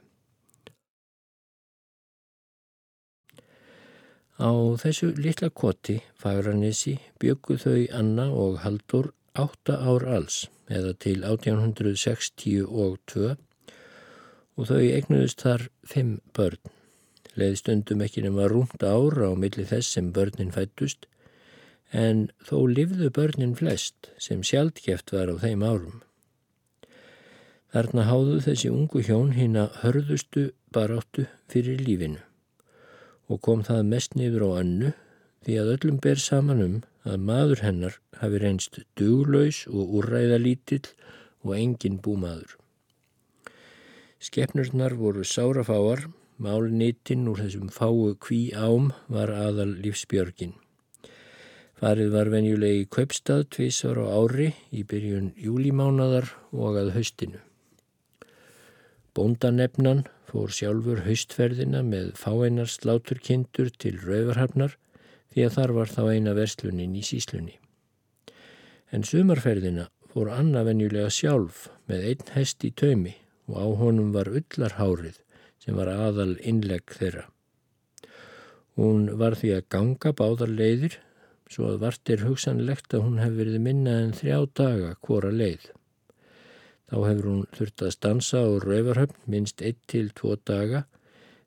Á 4.38 4.50
þessu 4.80 5.12
litla 5.18 5.50
koti, 5.50 5.98
Fagranesi, 6.18 6.96
byggu 7.20 7.58
þau 7.60 7.80
Anna 7.92 8.30
og 8.32 8.62
Haldur 8.64 9.12
átta 9.38 9.82
ár 9.82 10.06
alls 10.18 10.46
eða 10.68 10.94
til 11.00 11.22
1862 11.24 12.64
og 14.58 14.66
þau 14.68 14.80
eignuðist 14.80 15.44
þar 15.44 15.68
fimm 15.86 16.18
börn. 16.36 16.60
Leði 17.38 17.60
stundum 17.60 18.02
ekki 18.02 18.24
nema 18.24 18.48
rúmt 18.50 18.82
ára 18.82 19.30
á 19.30 19.34
milli 19.38 19.64
þess 19.68 19.94
sem 19.94 20.10
börnin 20.12 20.54
fættust 20.54 21.06
en 21.94 22.26
þó 22.44 22.66
livðu 22.68 23.08
börnin 23.14 23.54
flest 23.56 24.10
sem 24.20 24.42
sjálfgeft 24.44 25.12
var 25.14 25.30
á 25.32 25.36
þeim 25.40 25.64
árum. 25.64 26.02
Þarna 27.72 28.06
háðu 28.08 28.38
þessi 28.44 28.70
ungu 28.72 29.02
hjón 29.04 29.34
hinn 29.36 29.56
að 29.60 29.76
hörðustu 29.82 30.48
baráttu 30.72 31.26
fyrir 31.52 31.80
lífinu 31.84 32.24
og 33.28 33.42
kom 33.44 33.62
það 33.64 33.88
mest 33.92 34.16
niður 34.16 34.46
á 34.48 34.50
annu 34.64 34.92
því 35.46 35.58
að 35.62 35.72
öllum 35.74 35.98
ber 36.04 36.20
saman 36.22 36.62
um 36.64 36.76
að 37.08 37.26
maður 37.30 37.64
hennar 37.64 37.98
hafi 38.20 38.40
reynst 38.42 38.80
duglaus 38.98 39.64
og 39.70 39.98
úrræðalítill 40.00 40.86
og 41.44 41.54
engin 41.56 41.98
búmaður. 42.04 42.56
Skepnurnar 44.18 44.96
voru 44.98 45.22
sárafáar, 45.22 46.08
málnitinn 46.42 47.28
úr 47.30 47.44
þessum 47.44 47.68
fáu 47.70 48.14
kví 48.18 48.48
ám 48.54 48.90
var 49.06 49.30
aðal 49.30 49.76
lífsbjörgin. 49.78 50.56
Farið 51.78 52.10
var 52.10 52.30
venjulegi 52.32 52.88
kaupstað 52.90 53.44
tvísar 53.54 54.00
á 54.02 54.10
ári 54.10 54.48
í 54.74 54.82
byrjun 54.82 55.30
júlimánadar 55.38 56.32
og 56.50 56.80
að 56.80 56.90
haustinu. 56.96 57.38
Bóndanefnan 59.14 60.02
fór 60.26 60.50
sjálfur 60.54 61.04
haustferðina 61.06 61.84
með 61.86 62.10
fáeinar 62.18 62.66
sláturkindur 62.70 63.70
til 63.78 63.94
rauvarhafnar 64.02 64.74
því 65.38 65.44
að 65.46 65.54
þar 65.54 65.72
var 65.76 65.90
þá 65.94 66.02
eina 66.10 66.34
verslunin 66.34 66.94
í 66.98 67.00
síslunni. 67.06 67.52
En 68.90 69.04
sumarferðina 69.06 69.84
fór 70.10 70.32
Anna 70.34 70.64
venjulega 70.66 71.12
sjálf 71.14 71.68
með 71.86 72.06
einn 72.10 72.32
hest 72.34 72.64
í 72.66 72.72
taumi 72.74 73.12
og 73.46 73.58
á 73.62 73.66
honum 73.78 74.08
var 74.16 74.30
ullarhárið 74.32 75.20
sem 75.62 75.78
var 75.78 75.92
aðal 75.92 76.32
innlegg 76.42 76.90
þeirra. 76.90 77.28
Hún 78.74 79.06
var 79.20 79.36
því 79.38 79.52
að 79.54 79.68
ganga 79.76 80.12
báðar 80.18 80.50
leiðir 80.50 80.96
svo 81.46 81.70
að 81.70 81.84
vart 81.84 82.10
er 82.10 82.24
hugsanlegt 82.26 82.96
að 82.98 83.04
hún 83.06 83.22
hefði 83.22 83.38
verið 83.44 83.64
minna 83.68 83.94
en 84.02 84.16
þrjá 84.18 84.38
daga 84.58 84.90
hvora 85.06 85.30
leið. 85.30 85.70
Þá 86.90 86.96
hefur 87.04 87.30
hún 87.30 87.46
þurft 87.54 87.86
að 87.86 87.94
stansa 87.94 88.42
á 88.42 88.50
rauvarhöfn 88.66 89.22
minst 89.30 89.62
1-2 89.62 90.34
daga 90.50 90.82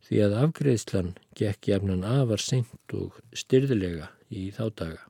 því 0.08 0.24
að 0.30 0.40
afgreðslan 0.46 1.14
gekk 1.38 1.72
jafnan 1.72 2.04
afar 2.08 2.42
seint 2.42 2.96
og 2.98 3.20
styrðilega 3.36 4.10
í 4.30 4.50
þá 4.56 4.66
daga. 4.82 5.04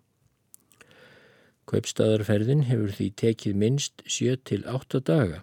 Kaupstadarferðin 1.69 2.65
hefur 2.67 2.91
því 2.97 3.07
tekið 3.21 3.57
minst 3.61 4.03
7-8 4.09 5.01
daga. 5.07 5.41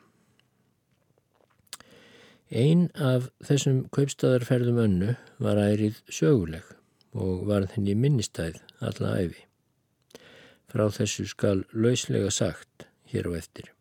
Einn 2.49 2.89
af 2.95 3.29
þessum 3.45 3.85
kaupstadarferðum 3.93 4.81
önnu 4.85 5.15
var 5.43 5.61
ærið 5.61 6.01
söguleg 6.09 6.65
og 7.13 7.47
varð 7.49 7.75
henni 7.77 7.95
minnistæð 7.97 8.61
alla 8.85 9.17
æfi. 9.21 9.45
Frá 10.69 10.89
þessu 10.93 11.25
skal 11.29 11.65
lauslega 11.73 12.31
sagt 12.33 12.89
hér 13.09 13.29
á 13.29 13.33
eftir. 13.41 13.73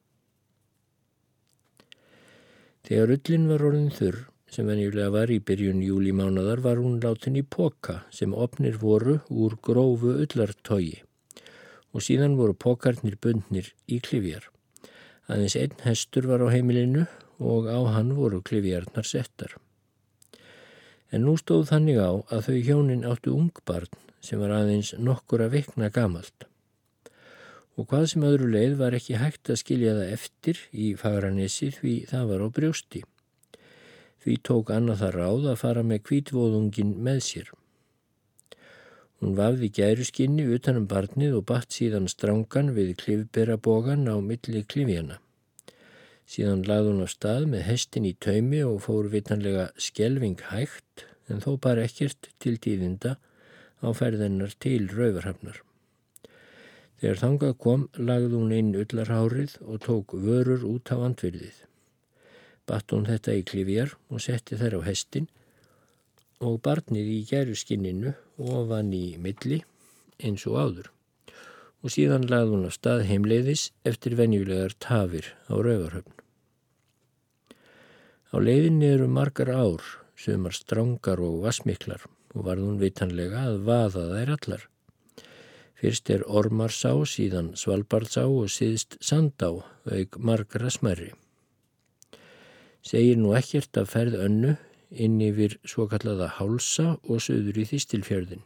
Þegar 2.88 3.12
ullin 3.18 3.48
var 3.52 3.64
orðin 3.68 3.92
þurr 3.92 4.22
sem 4.52 4.68
venjulega 4.68 5.12
var 5.14 5.32
í 5.34 5.42
byrjun 5.44 5.84
júlimánadar 5.84 6.62
var 6.64 6.80
hún 6.82 7.02
látin 7.04 7.38
í 7.40 7.44
poka 7.44 8.02
sem 8.14 8.34
opnir 8.34 8.80
voru 8.82 9.20
úr 9.30 9.58
grófu 9.64 10.16
ullartogi 10.24 11.02
og 11.94 12.04
síðan 12.06 12.36
voru 12.38 12.54
pokarnir 12.54 13.18
bundnir 13.22 13.72
í 13.90 14.00
klifjar. 14.04 14.44
Aðeins 15.28 15.56
einn 15.60 15.80
hestur 15.84 16.28
var 16.30 16.44
á 16.46 16.48
heimilinu 16.54 17.08
og 17.40 17.68
á 17.68 17.80
hann 17.96 18.14
voru 18.18 18.42
klifjarnar 18.46 19.08
settar. 19.08 19.56
En 21.12 21.24
nú 21.26 21.38
stóð 21.40 21.70
þannig 21.72 22.00
á 22.00 22.12
að 22.32 22.46
þau 22.48 22.58
hjónin 22.68 23.08
áttu 23.08 23.34
ungbarn 23.34 23.92
sem 24.22 24.40
var 24.42 24.54
aðeins 24.56 24.94
nokkura 25.00 25.48
vikna 25.52 25.90
gamalt. 25.94 26.48
Og 27.78 27.88
hvað 27.90 28.08
sem 28.12 28.26
öðru 28.26 28.50
leið 28.52 28.80
var 28.80 28.96
ekki 28.98 29.20
hægt 29.22 29.52
að 29.54 29.62
skilja 29.62 29.94
það 30.00 30.16
eftir 30.16 30.64
í 30.74 30.94
fagranesi 30.98 31.70
því 31.76 31.94
það 32.10 32.32
var 32.32 32.44
á 32.44 32.48
brjósti. 32.58 33.04
Því 34.28 34.34
tók 34.44 34.72
Anna 34.76 34.92
það 35.00 35.14
ráð 35.16 35.46
að 35.48 35.60
fara 35.62 35.82
með 35.88 36.02
kvítvóðungin 36.10 36.90
með 37.00 37.20
sér. 37.24 37.52
Hún 39.22 39.38
vafði 39.38 39.70
gæruskinni 39.78 40.44
utanum 40.52 40.84
barnið 40.92 41.38
og 41.38 41.46
batt 41.48 41.78
síðan 41.78 42.10
strangan 42.12 42.74
við 42.76 42.90
klifberabogan 43.00 44.04
á 44.12 44.20
milli 44.20 44.66
klifjana. 44.68 45.22
Síðan 46.28 46.66
lagði 46.68 46.92
hún 46.92 47.08
á 47.08 47.10
stað 47.14 47.48
með 47.54 47.64
hestin 47.70 48.10
í 48.10 48.12
taumi 48.26 48.60
og 48.68 48.82
fór 48.84 49.08
vitanlega 49.16 49.70
skelving 49.86 50.44
hægt 50.50 51.06
en 51.32 51.40
þó 51.40 51.54
bara 51.64 51.88
ekkert 51.88 52.28
til 52.44 52.58
tíðinda 52.60 53.16
á 53.80 53.88
ferðennar 53.96 54.58
til 54.60 54.90
rauvarhafnar. 54.92 55.64
Þegar 57.00 57.24
þangað 57.24 57.56
kom 57.64 57.88
lagði 57.96 58.36
hún 58.36 58.60
inn 58.60 58.76
ullarhárið 58.76 59.56
og 59.64 59.80
tók 59.88 60.20
vörur 60.28 60.68
út 60.68 60.92
á 60.92 61.00
andvirðið 61.00 61.64
batt 62.68 62.94
hún 62.94 63.08
þetta 63.08 63.38
í 63.40 63.46
klifjar 63.48 63.96
og 64.12 64.24
setti 64.24 64.60
þær 64.60 64.80
á 64.80 64.82
hestin 64.90 65.30
og 66.44 66.60
barnið 66.66 67.10
í 67.16 67.18
gæruskinninu 67.32 68.14
ofan 68.38 68.94
í 68.94 69.18
milli 69.22 69.64
eins 70.22 70.46
og 70.50 70.60
áður 70.62 70.92
og 71.86 71.94
síðan 71.94 72.28
lagði 72.30 72.54
hún 72.56 72.70
á 72.70 72.72
stað 72.74 73.04
heimleiðis 73.10 73.68
eftir 73.88 74.18
venjulegar 74.20 74.74
tafir 74.82 75.34
á 75.48 75.56
rauvarhöfn. 75.56 76.14
Á 78.34 78.36
leiðinni 78.44 78.90
eru 78.92 79.08
margar 79.08 79.54
ár, 79.54 79.84
sömar 80.20 80.56
strángar 80.58 81.22
og 81.24 81.46
vasmiklar 81.46 82.04
og 82.34 82.44
varð 82.50 82.66
hún 82.68 82.82
vitanlega 82.82 83.46
að 83.48 83.62
vaða 83.70 84.04
þær 84.12 84.34
allar. 84.36 84.66
Fyrst 85.78 86.10
er 86.10 86.26
Ormarsá, 86.26 86.92
síðan 87.06 87.54
Svalbardsá 87.56 88.26
og 88.26 88.50
síðst 88.50 88.98
Sandá, 89.00 89.54
auk 89.86 90.18
margra 90.18 90.72
smerri. 90.74 91.14
Segir 92.88 93.18
nú 93.20 93.34
ekkert 93.36 93.76
að 93.82 93.90
ferð 93.92 94.14
önnu 94.24 94.54
inn 95.04 95.18
yfir 95.20 95.58
svo 95.68 95.90
kallaða 95.92 96.30
hálsa 96.38 96.94
og 97.04 97.20
söður 97.26 97.58
í 97.60 97.66
Þistilfjörðin. 97.68 98.46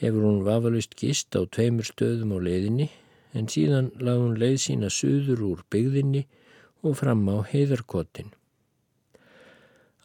Hefur 0.00 0.24
hún 0.24 0.44
vafalust 0.46 0.94
gist 0.96 1.36
á 1.36 1.44
tveimur 1.44 1.84
stöðum 1.84 2.32
á 2.34 2.38
leiðinni 2.40 2.88
en 3.36 3.50
síðan 3.52 3.90
lað 4.00 4.22
hún 4.22 4.38
leið 4.40 4.56
sína 4.64 4.88
söður 4.88 5.44
úr 5.50 5.60
byggðinni 5.74 6.24
og 6.84 6.96
fram 7.02 7.26
á 7.28 7.44
heiðarkotin. 7.50 8.32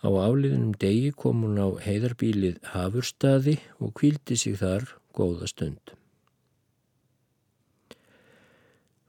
Á 0.03 0.10
áliðinum 0.10 0.75
degi 0.79 1.13
kom 1.15 1.46
hún 1.46 1.60
á 1.63 1.67
heiðarbílið 1.86 2.60
Hafurstaði 2.74 3.58
og 3.79 3.96
kvíldi 4.00 4.36
sig 4.39 4.60
þar 4.60 4.88
góða 5.15 5.48
stund. 5.51 5.98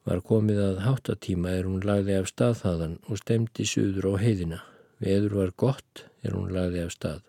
Var 0.09 0.23
komið 0.25 0.61
að 0.65 0.79
háttatíma 0.87 1.53
er 1.59 1.67
hún 1.69 1.83
lagði 1.85 2.17
af 2.17 2.31
staðhaðan 2.31 2.97
og 3.07 3.21
stemdi 3.21 3.67
suður 3.69 4.15
á 4.17 4.23
heiðina. 4.23 4.63
Veður 5.01 5.37
var 5.43 5.53
gott 5.61 6.07
er 6.25 6.37
hún 6.37 6.49
lagði 6.55 6.87
af 6.87 6.95
stað. 6.95 7.21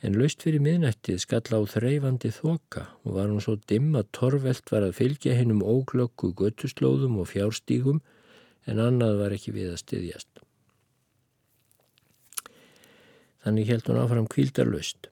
En 0.00 0.14
laust 0.14 0.44
fyrir 0.46 0.62
miðnættið 0.62 1.20
skall 1.24 1.44
á 1.52 1.60
þreifandi 1.68 2.30
þoka 2.32 2.84
og 3.02 3.14
var 3.18 3.28
hún 3.28 3.42
svo 3.44 3.56
dimm 3.68 3.96
að 3.98 4.10
torvelt 4.16 4.72
var 4.72 4.86
að 4.86 4.96
fylgja 5.00 5.36
hennum 5.36 5.64
óglöggu 5.64 6.32
göttuslóðum 6.38 7.18
og 7.20 7.32
fjárstígum 7.32 8.00
en 8.68 8.82
annað 8.84 9.18
var 9.22 9.34
ekki 9.34 9.56
við 9.56 9.72
að 9.74 9.82
styðjast. 9.82 10.44
Þannig 13.44 13.72
held 13.72 13.88
hún 13.90 14.00
áfram 14.02 14.28
kvildarlaust 14.30 15.10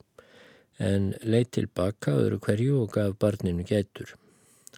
en 0.83 1.14
leitt 1.24 1.54
tilbaka 1.57 2.16
öðru 2.20 2.40
hverju 2.46 2.78
og 2.83 2.94
gaf 2.96 3.18
barninu 3.20 3.64
gætur. 3.66 4.14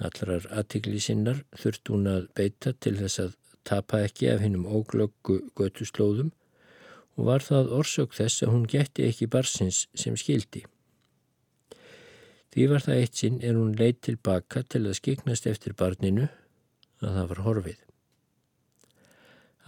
Allrar 0.04 0.46
aðtikli 0.54 1.00
sinnar 1.02 1.42
þurft 1.58 1.90
hún 1.90 2.06
að 2.11 2.28
beita 2.38 2.72
til 2.72 2.94
þess 3.00 3.22
að 3.24 3.32
tapa 3.68 4.02
ekki 4.06 4.30
af 4.32 4.42
hinnum 4.44 4.66
óglöggu 4.66 5.40
götuslóðum 5.58 6.30
og 7.18 7.26
var 7.30 7.42
það 7.42 7.72
orsök 7.80 8.14
þess 8.14 8.44
að 8.46 8.54
hún 8.54 8.68
gætti 8.70 9.08
ekki 9.08 9.30
barsins 9.30 9.87
sem 9.98 10.16
skildi. 10.16 10.62
Því 12.54 12.70
var 12.70 12.87
það 12.87 13.02
eitt 13.02 13.18
sinn 13.18 13.42
er 13.42 13.58
hún 13.58 13.74
leitt 13.76 14.00
tilbaka 14.06 14.62
til 14.62 14.87
að 14.87 14.96
skiknast 15.02 15.50
eftir 15.50 15.76
barninu 15.76 16.30
að 17.02 17.12
það 17.12 17.30
var 17.34 17.44
horfið 17.48 17.84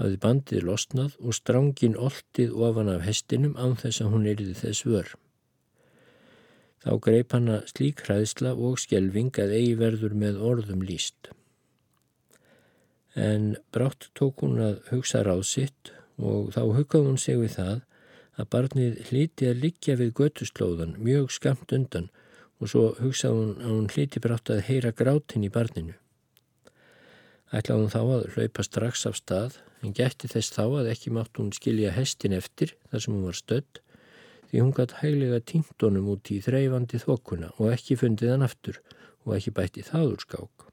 hafði 0.00 0.20
bandið 0.22 0.64
losnað 0.64 1.16
og 1.20 1.36
strángin 1.36 1.98
oltið 2.00 2.54
ofan 2.66 2.88
af 2.88 3.04
hestinum 3.04 3.56
án 3.60 3.76
þess 3.80 4.00
að 4.00 4.14
hún 4.14 4.28
erði 4.32 4.54
þess 4.56 4.86
vör. 4.88 5.10
Þá 6.80 6.92
greip 7.04 7.34
hana 7.36 7.58
slík 7.68 8.00
hræðsla 8.06 8.54
og 8.56 8.78
skjelving 8.80 9.34
að 9.42 9.52
eigi 9.58 9.76
verður 9.76 10.14
með 10.16 10.40
orðum 10.50 10.84
líst. 10.88 11.28
En 13.18 13.56
brátt 13.74 14.08
tók 14.16 14.40
hún 14.44 14.60
að 14.64 14.78
hugsa 14.88 15.20
ráð 15.26 15.44
sitt 15.50 15.92
og 16.16 16.52
þá 16.54 16.62
huggaði 16.78 17.08
hún 17.10 17.20
sig 17.20 17.40
við 17.40 17.56
það 17.58 17.80
að 18.40 18.50
barnið 18.54 19.00
hlíti 19.10 19.48
að 19.50 19.64
liggja 19.64 19.96
við 20.00 20.14
götuslóðan 20.20 20.96
mjög 21.02 21.32
skamt 21.34 21.74
undan 21.76 22.08
og 22.60 22.72
svo 22.72 22.84
hugsaði 23.00 23.40
hún 23.40 23.52
að 23.58 23.74
hún 23.74 23.90
hlíti 23.92 24.22
brátt 24.24 24.52
að 24.52 24.64
heyra 24.68 24.94
grátin 24.96 25.44
í 25.44 25.52
barninu. 25.52 25.96
Ætlaði 27.50 27.82
hún 27.82 27.92
þá 27.92 28.00
að 28.04 28.26
hlaupa 28.36 28.64
strax 28.64 29.04
af 29.10 29.18
stað 29.18 29.60
en 29.82 29.94
gætti 29.96 30.30
þess 30.30 30.54
þá 30.54 30.64
að 30.64 30.90
ekki 30.94 31.12
mátt 31.12 31.36
hún 31.40 31.52
skilja 31.56 31.92
hestin 31.92 32.36
eftir 32.36 32.76
þar 32.88 33.04
sem 33.04 33.14
hún 33.16 33.26
var 33.26 33.38
stödd 33.38 33.80
því 34.50 34.62
hún 34.64 34.72
gætt 34.74 34.96
hæglega 35.00 35.38
tíndunum 35.46 36.08
út 36.14 36.30
í 36.34 36.40
þreyfandi 36.42 36.98
þokkuna 37.04 37.52
og 37.56 37.70
ekki 37.70 37.96
fundið 38.00 38.34
hann 38.34 38.46
aftur 38.46 38.80
og 39.24 39.36
ekki 39.36 39.54
bætti 39.54 39.84
þáður 39.86 40.24
skák. 40.26 40.66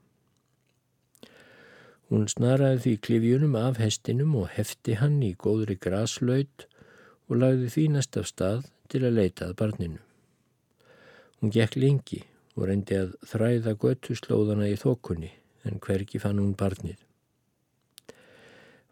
Hún 2.08 2.24
snaraði 2.32 2.80
því 2.84 2.94
klifjunum 3.06 3.56
af 3.60 3.78
hestinum 3.82 4.34
og 4.40 4.48
hefti 4.54 4.96
hann 4.98 5.20
í 5.22 5.34
góðri 5.36 5.76
graslaut 5.76 6.66
og 7.28 7.42
lagði 7.42 7.68
því 7.74 7.88
næst 7.94 8.16
af 8.16 8.30
stað 8.30 8.70
til 8.88 9.04
að 9.04 9.18
leitað 9.20 9.56
barninu. 9.60 10.00
Hún 11.38 11.52
gekk 11.54 11.76
lengi 11.76 12.22
og 12.56 12.64
reyndi 12.70 12.96
að 12.98 13.12
þræða 13.30 13.76
göttuslóðana 13.84 14.72
í 14.72 14.78
þokkunni 14.80 15.30
en 15.68 15.78
hverki 15.84 16.18
fann 16.22 16.40
hún 16.40 16.56
barnið. 16.58 17.07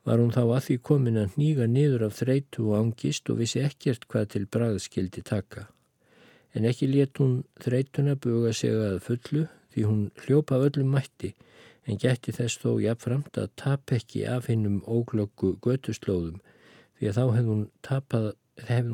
Var 0.06 0.20
hún 0.22 0.30
þá 0.34 0.42
að 0.44 0.60
því 0.66 0.76
komin 0.86 1.18
að 1.18 1.34
nýga 1.40 1.66
niður 1.66 2.06
af 2.06 2.20
þreitu 2.20 2.68
og 2.68 2.76
ángist 2.78 3.30
og 3.32 3.40
vissi 3.40 3.62
ekkert 3.66 4.06
hvað 4.10 4.28
til 4.34 4.44
bragðskildi 4.54 5.24
taka. 5.26 5.66
En 6.54 6.68
ekki 6.68 6.86
let 6.92 7.18
hún 7.18 7.40
þreituna 7.62 8.14
buga 8.14 8.52
sig 8.54 8.72
að 8.72 9.00
fullu 9.08 9.42
því 9.74 9.86
hún 9.88 10.04
hljópa 10.22 10.60
öllum 10.62 10.94
mætti 10.94 11.32
en 11.86 11.98
gætti 12.02 12.34
þess 12.36 12.62
þó 12.62 12.78
jafnframt 12.84 13.38
að 13.42 13.50
tap 13.58 13.92
ekki 13.98 14.24
af 14.30 14.46
hinnum 14.50 14.78
óglöggu 14.86 15.56
götuslóðum 15.66 16.40
því 16.96 17.10
að 17.10 17.18
þá 17.18 17.24
hefði 17.26 17.50
hún 17.50 17.66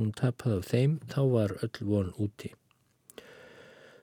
hún 0.00 0.10
tapað 0.18 0.58
af 0.58 0.66
þeim, 0.66 0.98
þá 1.06 1.22
var 1.30 1.56
öll 1.62 1.86
von 1.86 2.10
úti. 2.18 2.50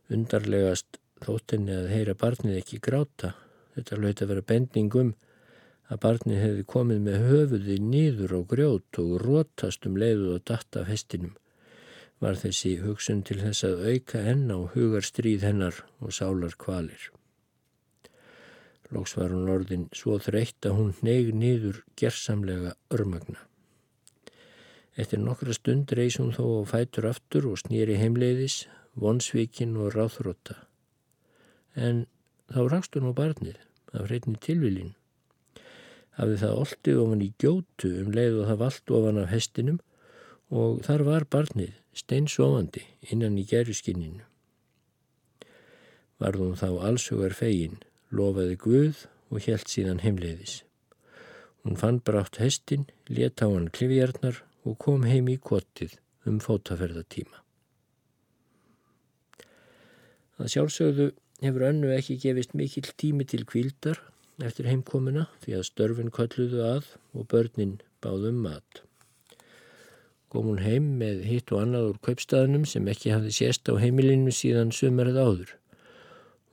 Undarlegast 0.10 1.02
þóttinni 1.26 1.76
að 1.76 1.91
heyra 1.91 2.15
barnið 2.15 2.62
ekki 2.62 2.80
gráta 2.80 3.34
Þetta 3.80 3.95
hlaut 3.95 4.22
að 4.22 4.32
vera 4.34 4.45
bendingum 4.50 5.10
að 5.89 6.02
barnið 6.06 6.41
hefði 6.43 6.65
komið 6.69 6.99
með 7.06 7.28
höfuði 7.32 7.78
nýður 7.82 8.36
á 8.38 8.41
grjót 8.54 8.99
og 9.02 9.13
rótast 9.23 9.88
um 9.89 9.97
leiðu 9.97 10.36
og 10.36 10.43
datta 10.45 10.84
af 10.84 10.91
hestinum. 10.93 11.36
Var 12.19 12.38
þessi 12.38 12.75
hugsun 12.84 13.23
til 13.25 13.39
þess 13.41 13.65
að 13.65 13.86
auka 13.93 14.21
enn 14.32 14.49
á 14.52 14.60
hugarstríð 14.73 15.45
hennar 15.47 15.82
og 16.04 16.13
sálar 16.13 16.58
kvalir. 16.60 17.10
Lóks 18.89 19.13
var 19.17 19.34
hún 19.34 19.49
orðin 19.54 19.86
svo 19.93 20.17
þreytt 20.21 20.65
að 20.65 20.78
hún 20.78 20.93
neyg 21.06 21.30
nýður 21.38 21.84
gersamlega 21.99 22.73
örmagna. 22.93 23.38
Eftir 24.99 25.21
nokkra 25.21 25.54
stund 25.56 25.93
reys 25.95 26.17
hún 26.19 26.34
þó 26.36 26.43
og 26.60 26.69
fætur 26.71 27.08
aftur 27.08 27.45
og 27.52 27.60
snýri 27.62 27.99
heimleiðis, 28.02 28.65
vonsvíkin 28.99 29.78
og 29.80 29.93
ráþrótta. 29.95 30.58
En 31.78 32.08
þá 32.49 32.65
rakst 32.73 32.97
hún 32.97 33.10
á 33.10 33.13
barnið 33.15 33.62
af 33.93 34.10
hreitni 34.10 34.36
tilvilin. 34.41 34.95
Hafði 36.19 36.39
það 36.41 36.58
oltið 36.62 36.97
ofan 36.99 37.21
í 37.23 37.29
gjótu 37.39 37.91
um 38.01 38.10
leið 38.12 38.41
og 38.41 38.49
það 38.49 38.62
vald 38.63 38.93
ofan 38.99 39.21
af 39.21 39.29
hestinum 39.32 39.77
og 40.49 40.82
þar 40.84 41.05
var 41.08 41.25
barnið 41.32 41.77
steinsofandi 41.95 42.84
innan 43.13 43.38
í 43.39 43.45
gerðuskinninu. 43.47 44.25
Varðum 46.19 46.58
þá 46.60 46.67
allsugar 46.89 47.36
fegin, 47.38 47.79
lofaði 48.12 48.58
Guð 48.60 49.05
og 49.32 49.45
helt 49.45 49.71
síðan 49.71 50.01
heimleiðis. 50.03 50.63
Hún 51.63 51.79
fann 51.79 52.01
brátt 52.03 52.39
hestin, 52.43 52.88
let 53.08 53.39
á 53.39 53.47
hann 53.47 53.69
klifjarnar 53.71 54.41
og 54.67 54.75
kom 54.84 55.05
heim 55.08 55.29
í 55.32 55.38
kottið 55.39 55.95
um 56.27 56.41
fótaferðatíma. 56.43 57.39
Það 60.39 60.51
sjálfsögðu 60.53 61.10
hefur 61.43 61.65
önnu 61.69 61.91
ekki 61.95 62.19
gefist 62.19 62.55
mikill 62.55 62.88
tími 62.99 63.27
til 63.27 63.45
kvildar 63.47 63.99
eftir 64.45 64.67
heimkomuna 64.69 65.28
því 65.43 65.52
að 65.58 65.67
störfin 65.67 66.13
kölluðu 66.15 66.62
að 66.63 66.86
og 67.13 67.28
börnin 67.32 67.75
báðum 68.04 68.38
mat. 68.45 68.84
Kom 70.30 70.45
hún 70.45 70.62
heim 70.62 70.86
með 70.99 71.23
hitt 71.25 71.52
og 71.52 71.63
annað 71.63 71.88
úr 71.89 71.99
kaupstaðnum 72.06 72.65
sem 72.69 72.86
ekki 72.91 73.13
hafði 73.15 73.32
sést 73.34 73.65
á 73.65 73.73
heimilinu 73.82 74.32
síðan 74.36 74.71
sömerið 74.75 75.17
áður. 75.17 75.52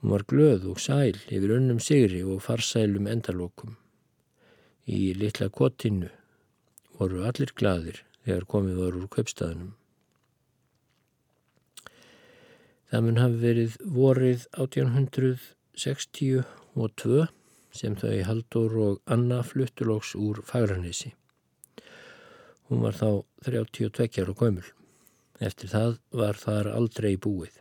Hún 0.00 0.10
var 0.14 0.24
glöð 0.32 0.62
og 0.72 0.78
sæl 0.80 1.16
yfir 1.28 1.50
önnum 1.58 1.80
sigri 1.82 2.22
og 2.24 2.44
farsælum 2.44 3.06
endalokum. 3.10 3.76
Í 4.88 5.12
litla 5.18 5.48
kottinu 5.52 6.08
voru 6.96 7.24
allir 7.28 7.52
gladir 7.58 7.98
þegar 8.24 8.44
komið 8.52 8.74
voru 8.80 8.96
úr 9.04 9.10
kaupstaðnum. 9.12 9.72
Það 12.90 13.00
mun 13.02 13.20
hafi 13.20 13.38
verið 13.42 13.72
vorið 13.82 14.40
1862 14.56 16.42
sem 17.78 17.96
þau 17.98 18.16
Haldur 18.28 18.76
og 18.82 19.00
Anna 19.12 19.42
fluttuloks 19.46 20.14
úr 20.18 20.42
Fagranissi. 20.46 21.12
Hún 22.68 22.82
var 22.82 22.96
þá 22.98 23.22
32 23.46 24.22
ára 24.22 24.34
gömul. 24.34 24.66
Eftir 25.38 25.70
það 25.70 25.98
var 26.16 26.40
þar 26.40 26.70
aldrei 26.72 27.14
búið. 27.20 27.60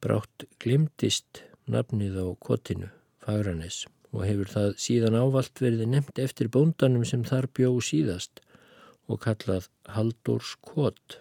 Brátt 0.00 0.44
glimtist 0.62 1.42
nafnið 1.70 2.20
á 2.20 2.26
kotinu, 2.40 2.90
Fagranis, 3.24 3.86
og 4.12 4.26
hefur 4.26 4.50
það 4.50 4.76
síðan 4.84 5.18
ávalt 5.18 5.62
verið 5.62 5.88
nefnt 5.88 6.20
eftir 6.22 6.50
bóndanum 6.52 7.04
sem 7.08 7.24
þar 7.26 7.48
bjó 7.56 7.72
síðast 7.84 8.42
og 9.10 9.20
kallað 9.24 9.68
Haldurs 9.90 10.54
kot 10.62 11.18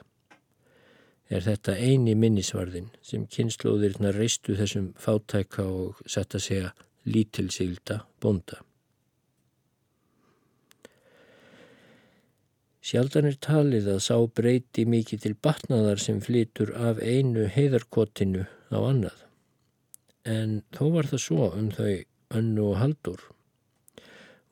er 1.30 1.46
þetta 1.46 1.76
eini 1.78 2.15
minnisvarðin 2.18 2.89
sem 3.06 3.26
kynnslóðirna 3.30 4.13
reistu 4.15 4.56
þessum 4.58 4.92
fátæka 4.98 5.65
og 5.65 6.00
sett 6.10 6.36
að 6.38 6.46
segja 6.46 6.72
lítilsigilda 7.10 8.04
bonda. 8.22 8.62
Sjaldan 12.89 13.28
er 13.30 13.36
talið 13.38 13.89
að 13.91 14.00
sá 14.02 14.15
breyti 14.39 14.86
mikið 14.89 15.26
til 15.26 15.36
batnaðar 15.45 16.00
sem 16.02 16.22
flytur 16.26 16.72
af 16.74 17.02
einu 17.04 17.50
heiðarkotinu 17.54 18.48
á 18.74 18.80
annað. 18.80 19.26
en 20.30 20.62
þó 20.76 20.86
var 20.93 21.08
það 21.10 21.22
svo 21.24 21.45
um 21.58 21.69
þau 21.74 21.93
önnu 22.39 22.65
og 22.69 22.76
haldur. 22.78 23.22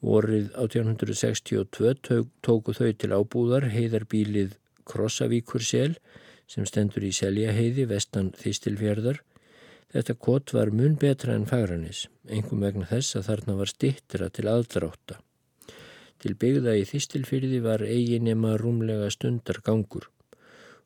Vorið 0.02 0.52
1862 0.56 2.24
tóku 2.46 2.74
þau 2.78 2.92
til 2.94 3.12
ábúðar 3.14 3.68
heiðarbílið 3.74 4.56
Krossavíkur 4.88 5.66
sel 5.66 5.98
sem 6.48 6.66
stendur 6.66 7.04
í 7.04 7.12
Seljaheiði 7.12 7.88
vestan 7.90 8.32
Þistilfjörðar. 8.38 9.20
Þetta 9.94 10.14
kott 10.20 10.52
var 10.52 10.74
mun 10.76 10.98
betra 11.00 11.36
en 11.38 11.46
Fagranis, 11.48 12.08
engum 12.28 12.66
vegna 12.66 12.90
þess 12.90 13.16
að 13.16 13.30
þarna 13.30 13.54
var 13.62 13.72
stittra 13.72 14.28
til 14.30 14.50
aðdráta. 14.52 15.22
Til 16.20 16.34
byggða 16.42 16.74
í 16.76 16.84
Þistilfjörði 16.90 17.62
var 17.64 17.84
eiginema 17.86 18.58
rúmlega 18.60 19.08
stundar 19.14 19.62
gangur 19.64 20.10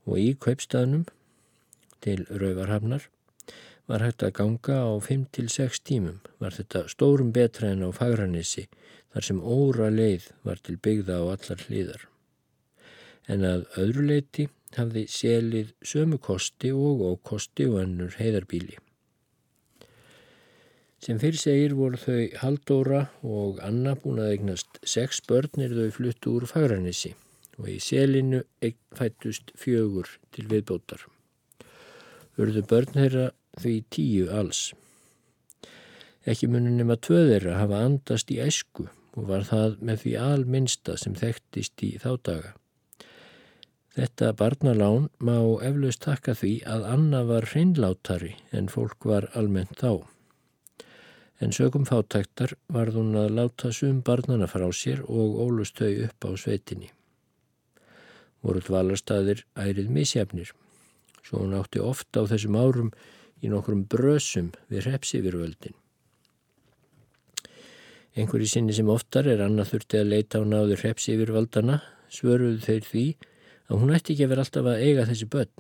og 0.06 0.20
í 0.20 0.36
kaupstaðnum 0.46 1.08
til 2.04 2.26
Rauvarhafnar 2.30 3.08
var 3.90 4.06
hægt 4.06 4.24
að 4.26 4.36
ganga 4.38 4.78
á 4.86 4.92
5-6 5.02 5.82
tímum. 5.88 6.22
Var 6.40 6.56
þetta 6.60 6.86
stórum 6.92 7.34
betra 7.36 7.72
en 7.74 7.84
á 7.88 7.90
Fagranissi 7.96 8.68
þar 9.14 9.28
sem 9.28 9.42
óra 9.42 9.90
leið 9.92 10.30
var 10.48 10.62
til 10.62 10.78
byggða 10.78 11.20
á 11.20 11.26
allar 11.34 11.66
hlýðar. 11.66 12.06
En 13.28 13.44
að 13.48 13.66
öðru 13.82 14.06
leiti 14.08 14.48
hafði 14.78 15.08
selið 15.10 15.74
sömu 15.84 16.22
kosti 16.22 16.72
og 16.72 17.04
ókosti 17.12 17.68
og 17.68 17.82
annur 17.84 18.16
heiðarbíli. 18.20 18.78
Sem 21.02 21.18
fyrir 21.18 21.40
segir 21.42 21.72
voru 21.74 21.98
þau 21.98 22.28
Haldóra 22.44 23.06
og 23.26 23.58
Anna 23.66 23.96
búin 23.98 24.20
að 24.22 24.36
eignast 24.36 24.78
sex 24.86 25.24
börn 25.26 25.64
er 25.66 25.74
þau 25.74 25.88
fluttu 25.96 26.36
úr 26.38 26.46
Fagranissi 26.46 27.16
og 27.58 27.72
í 27.74 27.80
selinu 27.82 28.44
fættust 28.98 29.50
fjögur 29.58 30.12
til 30.36 30.46
viðbótar. 30.52 31.08
Urðu 32.38 32.62
börn 32.70 32.94
þeirra 33.00 33.26
því 33.58 33.74
tíu 33.90 34.30
alls. 34.30 34.62
Ekki 36.30 36.52
munum 36.54 36.78
nema 36.78 37.00
tvö 37.02 37.24
þeirra 37.32 37.58
hafa 37.58 37.82
andast 37.88 38.30
í 38.30 38.38
esku 38.46 38.86
og 39.18 39.28
var 39.34 39.50
það 39.50 39.82
með 39.82 40.06
því 40.06 40.16
alminsta 40.22 41.02
sem 41.02 41.18
þekktist 41.18 41.82
í 41.82 41.96
þá 41.98 42.12
daga. 42.30 42.56
Þetta 43.98 44.34
barnalán 44.38 45.10
má 45.18 45.36
eflaust 45.66 46.06
taka 46.06 46.38
því 46.38 46.60
að 46.70 46.86
Anna 46.94 47.26
var 47.26 47.50
hreinlátari 47.50 48.36
en 48.54 48.70
fólk 48.70 49.10
var 49.10 49.32
almennt 49.34 49.82
þá. 49.82 50.06
En 51.42 51.50
sögum 51.50 51.88
fátæktar 51.90 52.54
varð 52.70 53.00
hún 53.00 53.16
að 53.18 53.32
láta 53.40 53.72
sum 53.74 54.04
barnana 54.06 54.46
frá 54.50 54.68
sér 54.78 55.02
og 55.10 55.40
ólust 55.42 55.80
þau 55.82 56.04
upp 56.06 56.28
á 56.28 56.32
sveitinni. 56.38 56.92
Voru 58.46 58.62
dvalarstaðir 58.62 59.42
ærið 59.58 59.90
misjafnir, 59.90 60.52
svo 61.26 61.42
hún 61.42 61.58
átti 61.58 61.82
ofta 61.82 62.22
á 62.22 62.30
þessum 62.30 62.58
árum 62.62 62.92
í 63.42 63.50
nokkrum 63.50 63.88
brösum 63.90 64.52
við 64.70 64.86
repsifirvöldin. 64.92 65.74
Einhverji 68.12 68.50
sinni 68.52 68.76
sem 68.76 68.90
oftar 68.92 69.30
er 69.32 69.42
annað 69.42 69.74
þurfti 69.74 70.02
að 70.02 70.10
leita 70.14 70.42
á 70.42 70.46
náður 70.46 70.82
repsifirvaldana 70.86 71.80
svöruðu 72.12 72.60
þeir 72.66 72.86
því 72.86 73.06
að 73.72 73.82
hún 73.82 73.94
ætti 73.96 74.14
ekki 74.14 74.28
að 74.28 74.34
vera 74.34 74.46
alltaf 74.46 74.68
að 74.68 74.84
eiga 74.86 75.08
þessi 75.10 75.30
börn. 75.32 75.54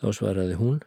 Þá 0.00 0.06
svaraði 0.16 0.58
hún, 0.60 0.78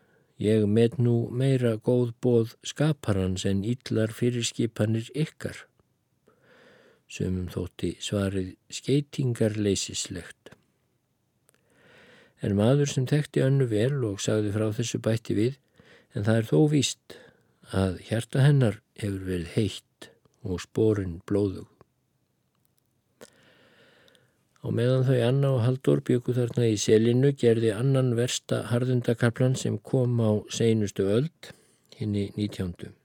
ég 0.41 0.65
með 0.67 0.97
nú 0.99 1.15
meira 1.31 1.75
góð 1.77 2.11
bóð 2.21 2.55
skaparans 2.65 3.45
en 3.47 3.63
yllar 3.63 4.11
fyrirskipanir 4.11 5.11
ykkar. 5.15 5.65
Sumum 7.07 7.47
þótti 7.53 7.95
svarið 8.01 8.55
skeitingarleysislegt. 8.73 10.51
En 12.43 12.57
maður 12.57 12.91
sem 12.91 13.05
þekkti 13.07 13.45
önnu 13.45 13.69
vel 13.71 14.01
og 14.05 14.19
sagði 14.21 14.51
frá 14.55 14.67
þessu 14.75 14.99
bætti 14.99 15.37
við, 15.37 15.53
en 16.13 16.25
það 16.27 16.41
er 16.41 16.49
þó 16.49 16.59
víst 16.73 17.15
að 17.71 18.01
hjarta 18.09 18.43
hennar 18.43 18.81
hefur 18.99 19.23
verið 19.29 19.55
heitt 19.55 20.11
og 20.45 20.61
spórin 20.61 21.21
blóðug. 21.25 21.74
Og 24.65 24.73
meðan 24.73 25.03
þau 25.05 25.17
Anna 25.21 25.49
og 25.53 25.59
Haldur 25.61 25.99
byggu 26.07 26.33
þarna 26.33 26.67
í 26.71 26.77
selinu 26.81 27.29
gerði 27.37 27.69
annan 27.75 28.15
versta 28.17 28.63
harðundakaplan 28.71 29.53
sem 29.61 29.77
kom 29.77 30.17
á 30.17 30.41
seinustu 30.49 31.05
öld, 31.05 31.51
hinn 31.99 32.15
í 32.17 32.31
19. 32.33 32.95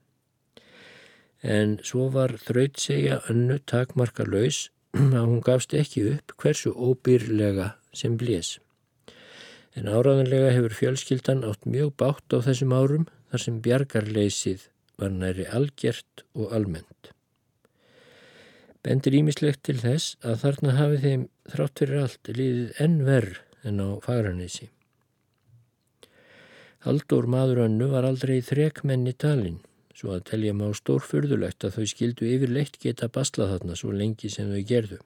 En 1.45 1.77
svo 1.85 2.07
var 2.15 2.33
þrautsegja 2.41 3.19
önnu 3.29 3.59
takmarka 3.69 4.25
laus 4.25 4.71
að 4.97 5.21
hún 5.21 5.45
gafst 5.45 5.77
ekki 5.77 6.07
upp 6.15 6.33
hversu 6.41 6.73
óbyrlega 6.73 7.75
sem 7.93 8.17
blés. 8.17 8.55
En 9.77 9.85
áraðanlega 9.85 10.51
hefur 10.57 10.79
fjölskyldan 10.81 11.45
átt 11.45 11.69
mjög 11.69 11.93
bátt 12.01 12.33
á 12.33 12.41
þessum 12.41 12.73
árum 12.73 13.07
þar 13.29 13.45
sem 13.45 13.61
bjargarleysið 13.63 14.67
var 14.97 15.13
næri 15.13 15.45
algjert 15.45 16.25
og 16.33 16.49
almennt 16.57 17.13
bendir 18.85 19.15
ímislegt 19.17 19.63
til 19.67 19.77
þess 19.81 20.17
að 20.25 20.39
þarna 20.43 20.75
hafi 20.77 21.01
þeim 21.05 21.25
þrátt 21.53 21.81
fyrir 21.81 22.03
allt 22.03 22.31
liðið 22.33 22.79
enn 22.85 23.01
verð 23.05 23.41
en 23.67 23.81
á 23.81 23.89
fagranissi. 24.01 24.69
Haldur 26.81 27.27
maður 27.29 27.67
önnu 27.67 27.91
var 27.91 28.07
aldrei 28.07 28.39
þrekmenni 28.41 29.13
talinn, 29.13 29.59
svo 29.93 30.15
að 30.15 30.25
telja 30.31 30.53
má 30.57 30.65
stórfurðulegt 30.73 31.67
að 31.67 31.77
þau 31.77 31.85
skildu 31.91 32.25
yfirleitt 32.25 32.79
geta 32.81 33.09
basla 33.13 33.51
þarna 33.51 33.77
svo 33.77 33.93
lengi 33.93 34.31
sem 34.33 34.49
þau 34.49 34.63
gerðu. 34.65 34.97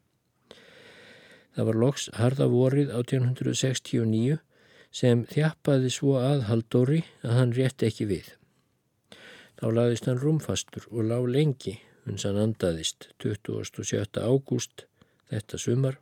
Það 1.56 1.68
var 1.70 1.80
loks 1.82 2.08
harða 2.16 2.48
vorið 2.52 2.94
1869 2.96 4.40
sem 4.96 5.26
þjappaði 5.28 5.92
svo 5.92 6.16
að 6.22 6.46
Haldóri 6.48 7.02
að 7.28 7.36
hann 7.40 7.54
rétt 7.56 7.84
ekki 7.84 8.08
við. 8.08 8.32
Þá 9.60 9.68
laðist 9.76 10.08
hann 10.08 10.20
rúmfastur 10.20 10.88
og 10.92 11.10
lág 11.12 11.28
lengi 11.32 11.76
uns 12.06 12.26
hann 12.28 12.38
andaðist 12.42 13.10
27. 13.24 14.22
ágúst 14.22 14.86
þetta 15.32 15.60
sumar 15.62 15.98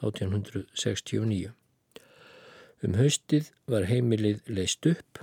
1869. 0.00 1.52
Um 2.84 2.98
haustið 2.98 3.52
var 3.70 3.86
heimilið 3.88 4.42
leist 4.48 4.86
upp 4.88 5.22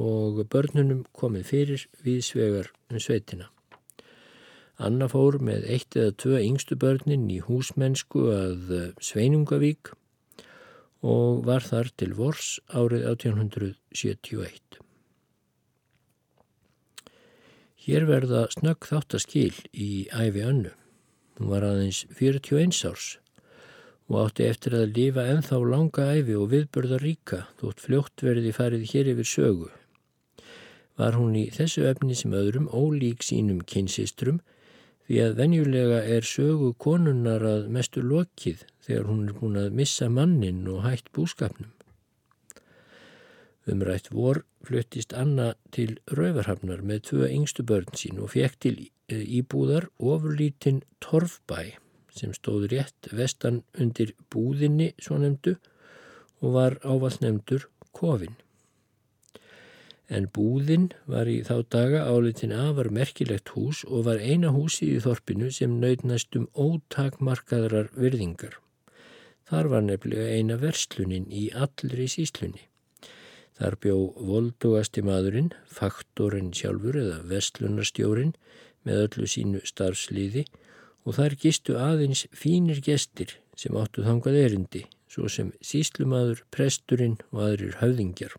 og 0.00 0.44
börnunum 0.52 1.02
komið 1.16 1.48
fyrir 1.48 1.86
viðsvegar 2.06 2.70
um 2.90 3.00
sveitina. 3.02 3.48
Anna 4.82 5.06
fór 5.10 5.36
með 5.44 5.66
eitt 5.70 5.96
eða 5.98 6.14
tvö 6.22 6.38
yngstu 6.42 6.78
börnin 6.80 7.28
í 7.30 7.42
húsmennsku 7.44 8.24
að 8.32 8.72
Sveinungavík 9.04 9.92
og 11.02 11.42
var 11.46 11.66
þar 11.66 11.90
til 11.98 12.12
vors 12.18 12.56
árið 12.70 13.04
1871. 13.10 14.80
Hér 17.82 18.04
verða 18.06 18.44
snögg 18.54 18.86
þáttaskil 18.86 19.56
í 19.74 20.04
æfi 20.14 20.44
önnu. 20.46 20.70
Hún 21.34 21.48
var 21.50 21.64
aðeins 21.66 22.04
41 22.14 22.76
árs 22.86 23.06
og 24.06 24.18
átti 24.20 24.46
eftir 24.46 24.76
að 24.78 24.92
lifa 24.98 25.24
enþá 25.32 25.58
langa 25.66 26.04
æfi 26.14 26.36
og 26.38 26.52
viðbörða 26.52 27.00
ríka 27.02 27.40
þótt 27.58 27.82
fljótt 27.82 28.22
verði 28.22 28.52
farið 28.54 28.86
hér 28.92 29.10
yfir 29.16 29.30
sögu. 29.32 29.68
Var 30.94 31.18
hún 31.18 31.34
í 31.40 31.48
þessu 31.50 31.88
efni 31.90 32.14
sem 32.14 32.38
öðrum 32.38 32.70
ólík 32.70 33.26
sínum 33.26 33.64
kynsistrum 33.66 34.38
því 35.08 35.18
að 35.26 35.38
venjulega 35.42 36.02
er 36.06 36.28
sögu 36.28 36.70
konunnar 36.78 37.42
að 37.42 37.66
mestu 37.66 38.06
lokið 38.06 38.62
þegar 38.86 39.10
hún 39.10 39.26
er 39.26 39.38
búin 39.40 39.58
að 39.58 39.74
missa 39.82 40.06
mannin 40.06 40.68
og 40.70 40.84
hætt 40.86 41.10
búskapnum. 41.10 41.74
Umrætt 43.70 44.08
vor 44.10 44.42
fluttist 44.66 45.12
Anna 45.14 45.52
til 45.70 45.98
Rauvarhafnar 46.10 46.82
með 46.82 47.04
tvö 47.10 47.28
yngstu 47.30 47.62
börn 47.66 47.92
sín 47.98 48.18
og 48.18 48.32
fekk 48.34 48.56
til 48.64 48.78
e, 49.06 49.20
íbúðar 49.38 49.86
ofurlítinn 50.02 50.82
Torfbæ 51.04 51.76
sem 52.10 52.32
stóð 52.34 52.66
rétt 52.72 53.10
vestan 53.14 53.62
undir 53.78 54.16
búðinni 54.34 54.92
svo 54.98 55.18
nefndu 55.22 55.54
og 56.42 56.56
var 56.56 56.78
ávall 56.82 57.20
nefndur 57.22 57.68
Kofin. 57.92 58.34
En 60.10 60.26
búðin 60.26 60.90
var 61.06 61.30
í 61.30 61.38
þá 61.46 61.62
daga 61.72 62.02
álitin 62.10 62.52
afar 62.56 62.90
merkilegt 62.92 63.54
hús 63.54 63.84
og 63.86 64.08
var 64.08 64.18
eina 64.18 64.50
húsi 64.52 64.90
í 64.96 64.98
þorpinu 65.06 65.52
sem 65.54 65.78
nöytnast 65.80 66.34
um 66.36 66.48
ótakmarkaðrar 66.52 67.92
virðingar. 67.94 68.58
Þar 69.48 69.70
var 69.72 69.86
nefnilega 69.86 70.34
eina 70.36 70.58
verslunin 70.60 71.30
í 71.30 71.46
allri 71.54 72.10
síslunni. 72.10 72.66
Þar 73.58 73.76
bjó 73.84 73.96
voldugasti 74.16 75.04
maðurinn, 75.04 75.52
faktorinn 75.68 76.52
sjálfur 76.56 76.98
eða 76.98 77.20
vestlunarstjórin 77.30 78.32
með 78.86 79.02
öllu 79.06 79.28
sínu 79.28 79.62
starfsliði 79.68 80.46
og 81.04 81.18
þar 81.18 81.36
gistu 81.44 81.76
aðeins 81.78 82.24
fínir 82.32 82.80
gestir 82.84 83.36
sem 83.58 83.76
áttu 83.76 84.04
þangað 84.06 84.38
erindi, 84.46 84.86
svo 85.10 85.28
sem 85.28 85.52
síslumadur, 85.60 86.44
presturinn 86.54 87.18
og 87.30 87.42
aðrir 87.48 87.76
höfðingjar. 87.82 88.38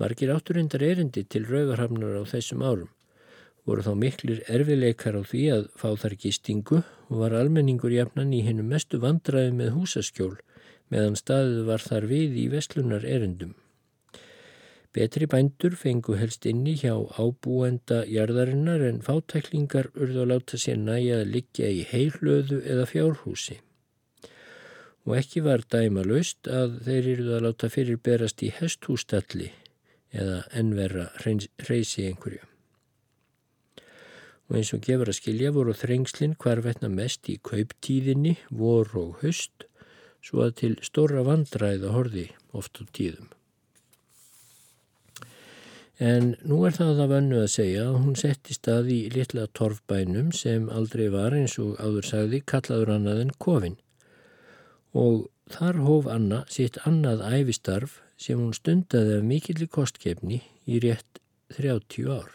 Margir 0.00 0.32
átturindar 0.34 0.82
erindi 0.82 1.26
til 1.28 1.44
rauvarhafnar 1.46 2.18
á 2.18 2.24
þessum 2.26 2.64
árum 2.64 2.90
voru 3.68 3.84
þá 3.84 3.92
miklir 4.02 4.40
erfileikar 4.48 5.18
á 5.18 5.22
því 5.22 5.42
að 5.54 5.66
fá 5.78 5.90
þar 6.02 6.14
gistingu 6.22 6.80
og 6.80 7.16
var 7.22 7.36
almenningur 7.36 7.92
jafnan 7.92 8.32
í 8.34 8.40
hennu 8.46 8.64
mestu 8.66 9.00
vandraði 9.02 9.52
með 9.56 9.74
húsaskjól 9.76 10.36
meðan 10.90 11.18
staðið 11.18 11.64
var 11.70 11.84
þar 11.86 12.06
við 12.10 12.38
í 12.44 12.46
vestlunar 12.52 13.06
erendum. 13.06 13.54
Betri 14.90 15.28
bændur 15.30 15.76
fengu 15.78 16.16
helst 16.18 16.46
inni 16.50 16.72
hjá 16.80 16.96
ábúenda 17.14 18.00
jarðarinnar 18.10 18.82
en 18.88 18.98
fátæklingar 19.06 19.92
urðu 19.94 20.24
að 20.24 20.30
láta 20.32 20.58
sér 20.58 20.80
næja 20.82 21.20
að 21.20 21.30
liggja 21.36 21.68
í 21.70 21.84
heilöðu 21.92 22.58
eða 22.66 22.88
fjárhúsi. 22.90 23.60
Og 25.06 25.14
ekki 25.20 25.44
var 25.46 25.62
dæma 25.70 26.02
laust 26.02 26.50
að 26.50 26.80
þeir 26.88 27.10
eruðu 27.14 27.36
að 27.36 27.46
láta 27.46 27.70
fyrir 27.70 28.02
berast 28.02 28.42
í 28.42 28.50
hesthústalli 28.58 29.52
eða 30.10 30.42
ennverra 30.58 31.06
reysi 31.22 32.08
einhverju. 32.10 32.42
Og 34.50 34.58
eins 34.58 34.74
og 34.74 34.82
gefur 34.82 35.12
að 35.12 35.20
skilja 35.20 35.54
voru 35.54 35.72
þrengslinn 35.78 36.34
hvarvetna 36.34 36.90
mest 36.90 37.30
í 37.30 37.38
kauptíðinni, 37.38 38.34
vor 38.50 38.90
og 38.98 39.20
höst, 39.22 39.69
svo 40.24 40.46
að 40.46 40.56
til 40.62 40.72
stóra 40.84 41.24
vandræða 41.26 41.92
horði 41.94 42.30
oft 42.56 42.80
á 42.80 42.84
tíðum. 42.96 43.28
En 46.00 46.30
nú 46.48 46.62
er 46.64 46.72
það 46.72 47.02
af 47.04 47.10
önnu 47.12 47.42
að 47.42 47.50
segja 47.52 47.82
að 47.90 47.96
hún 48.00 48.14
setti 48.16 48.54
stað 48.56 48.86
í 48.94 49.00
litla 49.12 49.44
torfbænum 49.58 50.30
sem 50.32 50.70
aldrei 50.72 51.10
var 51.12 51.36
eins 51.36 51.58
og 51.60 51.74
áður 51.76 52.06
sagði 52.08 52.40
kallaður 52.52 52.94
annað 52.94 53.20
en 53.26 53.34
kofin. 53.44 53.76
Og 54.96 55.28
þar 55.52 55.82
hóf 55.84 56.08
Anna 56.08 56.44
sitt 56.48 56.78
annað 56.88 57.20
æfistarf 57.28 57.98
sem 58.16 58.40
hún 58.40 58.56
stundaði 58.56 59.18
af 59.18 59.26
mikilli 59.28 59.68
kostkefni 59.68 60.40
í 60.64 60.80
rétt 60.80 61.20
30 61.58 62.08
ár. 62.08 62.32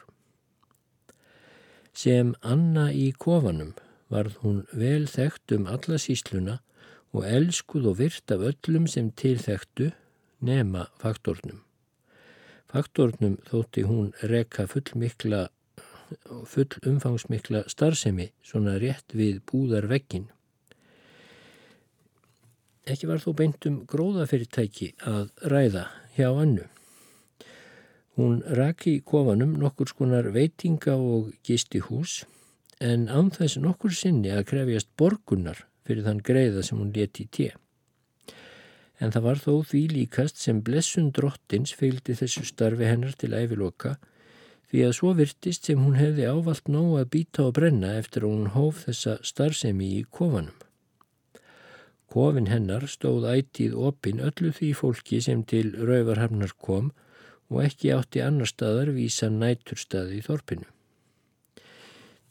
Sem 1.95 2.35
Anna 2.43 2.91
í 2.93 3.09
kofanum 3.17 3.73
varð 4.13 4.37
hún 4.43 4.61
vel 4.77 5.07
þekkt 5.09 5.55
um 5.57 5.65
alla 5.71 5.97
sísluna 6.01 6.59
og 7.15 7.23
elskuð 7.23 7.91
og 7.91 7.99
virt 8.01 8.31
af 8.35 8.43
öllum 8.49 8.87
sem 8.91 9.11
tilþektu 9.11 9.91
nema 10.43 10.89
faktornum. 10.99 11.61
Faktornum 12.67 13.37
þótti 13.47 13.85
hún 13.87 14.11
rekka 14.31 14.67
full 14.67 14.91
mikla 14.99 15.45
full 16.45 16.79
umfangsmikla 16.85 17.63
starfsemi 17.71 18.29
svona 18.43 18.75
rétt 18.81 19.15
við 19.15 19.39
búðarvekkin. 19.49 20.27
Ekki 22.85 23.09
var 23.09 23.23
þó 23.23 23.31
beintum 23.39 23.77
gróðafyrirtæki 23.89 24.91
að 25.09 25.31
ræða 25.49 25.87
hjá 26.17 26.27
annu. 26.29 26.67
Hún 28.19 28.41
raki 28.59 28.99
í 28.99 29.03
kofanum 29.03 29.55
nokkur 29.59 29.89
skonar 29.91 30.29
veitinga 30.35 30.93
og 30.95 31.31
gisti 31.47 31.81
hús 31.87 32.23
en 32.79 33.07
ánþess 33.09 33.57
nokkur 33.63 33.95
sinni 33.95 34.31
að 34.35 34.45
krefjast 34.51 34.91
borgunar 34.99 35.65
fyrir 35.85 36.03
þann 36.07 36.25
greiða 36.25 36.65
sem 36.65 36.81
hún 36.81 36.91
leti 36.95 37.25
í 37.25 37.31
tje 37.31 37.53
en 38.99 39.11
það 39.11 39.25
var 39.27 39.41
þó 39.43 39.53
því 39.69 39.81
líkast 39.91 40.39
sem 40.39 40.61
blessun 40.63 41.11
drottins 41.15 41.73
fylgdi 41.75 42.15
þessu 42.15 42.45
starfi 42.47 42.87
hennar 42.87 43.15
til 43.19 43.33
æviloka 43.35 43.95
því 44.71 44.83
að 44.87 44.93
svo 44.97 45.13
virtist 45.17 45.67
sem 45.67 45.81
hún 45.81 45.97
hefði 45.99 46.27
ávalt 46.29 46.69
nóg 46.71 46.93
að 46.99 47.09
býta 47.15 47.47
og 47.47 47.55
brenna 47.59 47.95
eftir 47.99 48.25
að 48.25 48.35
hún 48.35 48.53
hóf 48.55 48.85
þessa 48.87 49.17
starfsemi 49.23 49.91
í 49.99 50.03
kofanum. 50.09 50.55
Kofin 52.11 52.47
hennar 52.47 52.85
stóð 52.87 53.27
ætið 53.29 53.75
opin 53.75 54.21
öllu 54.23 54.53
því 54.55 54.71
fólki 54.79 55.19
sem 55.21 55.43
til 55.43 55.73
rauvarhamnar 55.75 56.55
kom 56.55 56.93
og 57.51 57.61
ekki 57.65 57.91
átti 57.93 58.23
annar 58.23 58.49
staðar 58.49 58.93
vísa 58.95 59.29
næturstaði 59.29 60.21
í 60.21 60.25
þorpinu. 60.25 60.67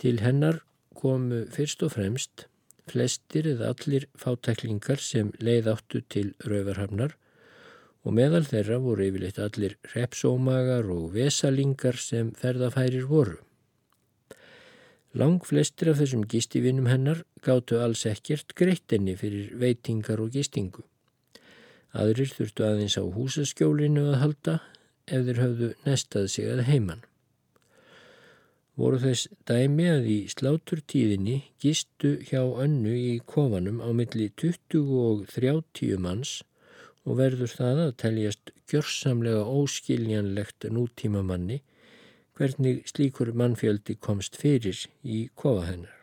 Til 0.00 0.18
hennar 0.24 0.62
komu 0.96 1.44
fyrst 1.54 1.84
og 1.86 1.94
fremst 1.94 2.48
flestir 2.90 3.48
eða 3.54 3.72
allir 3.72 4.06
fátæklingar 4.20 5.00
sem 5.02 5.30
leið 5.40 5.70
áttu 5.72 6.02
til 6.14 6.32
rauvarhamnar 6.44 7.14
og 8.04 8.16
meðal 8.18 8.44
þeirra 8.44 8.78
voru 8.84 9.06
yfirleitt 9.08 9.40
allir 9.40 9.76
repsómagar 9.94 10.90
og 10.92 11.14
vesalingar 11.14 11.96
sem 12.00 12.32
ferðafærir 12.36 13.06
voru. 13.08 13.38
Lang 15.14 15.38
flestir 15.46 15.92
af 15.92 16.00
þessum 16.02 16.26
gistivinnum 16.28 16.90
hennar 16.90 17.22
gáttu 17.46 17.78
alls 17.80 18.02
ekkert 18.10 18.52
greittinni 18.58 19.14
fyrir 19.16 19.54
veitingar 19.62 20.20
og 20.20 20.34
gistingu. 20.34 20.82
Aðrir 21.94 22.32
þurftu 22.34 22.66
aðeins 22.66 22.98
á 22.98 23.04
húsaskjólinu 23.06 24.08
að 24.10 24.20
halda 24.24 24.60
ef 25.06 25.26
þeir 25.28 25.42
höfðu 25.44 25.74
nestað 25.86 26.30
sig 26.34 26.50
að 26.50 26.64
heimann 26.68 27.04
voru 28.80 28.98
þess 28.98 29.28
dæmi 29.46 29.86
að 29.90 30.08
í 30.10 30.16
sláturtíðinni 30.32 31.36
gistu 31.62 32.16
hjá 32.26 32.40
önnu 32.42 32.94
í 32.98 33.12
kofanum 33.32 33.78
á 33.78 33.88
milli 33.94 34.30
20 34.42 34.90
og 34.98 35.22
30 35.30 36.00
manns 36.02 36.40
og 37.04 37.20
verður 37.20 37.52
það 37.54 37.82
að 37.84 37.96
teljast 38.02 38.54
gjörsamlega 38.70 39.44
óskiljanlegt 39.44 40.66
nútíma 40.74 41.22
manni 41.22 41.60
hvernig 42.34 42.82
slíkur 42.90 43.30
mannfjöldi 43.38 43.94
komst 44.02 44.40
fyrir 44.40 44.80
í 45.06 45.28
kofa 45.38 45.68
hennar. 45.68 45.98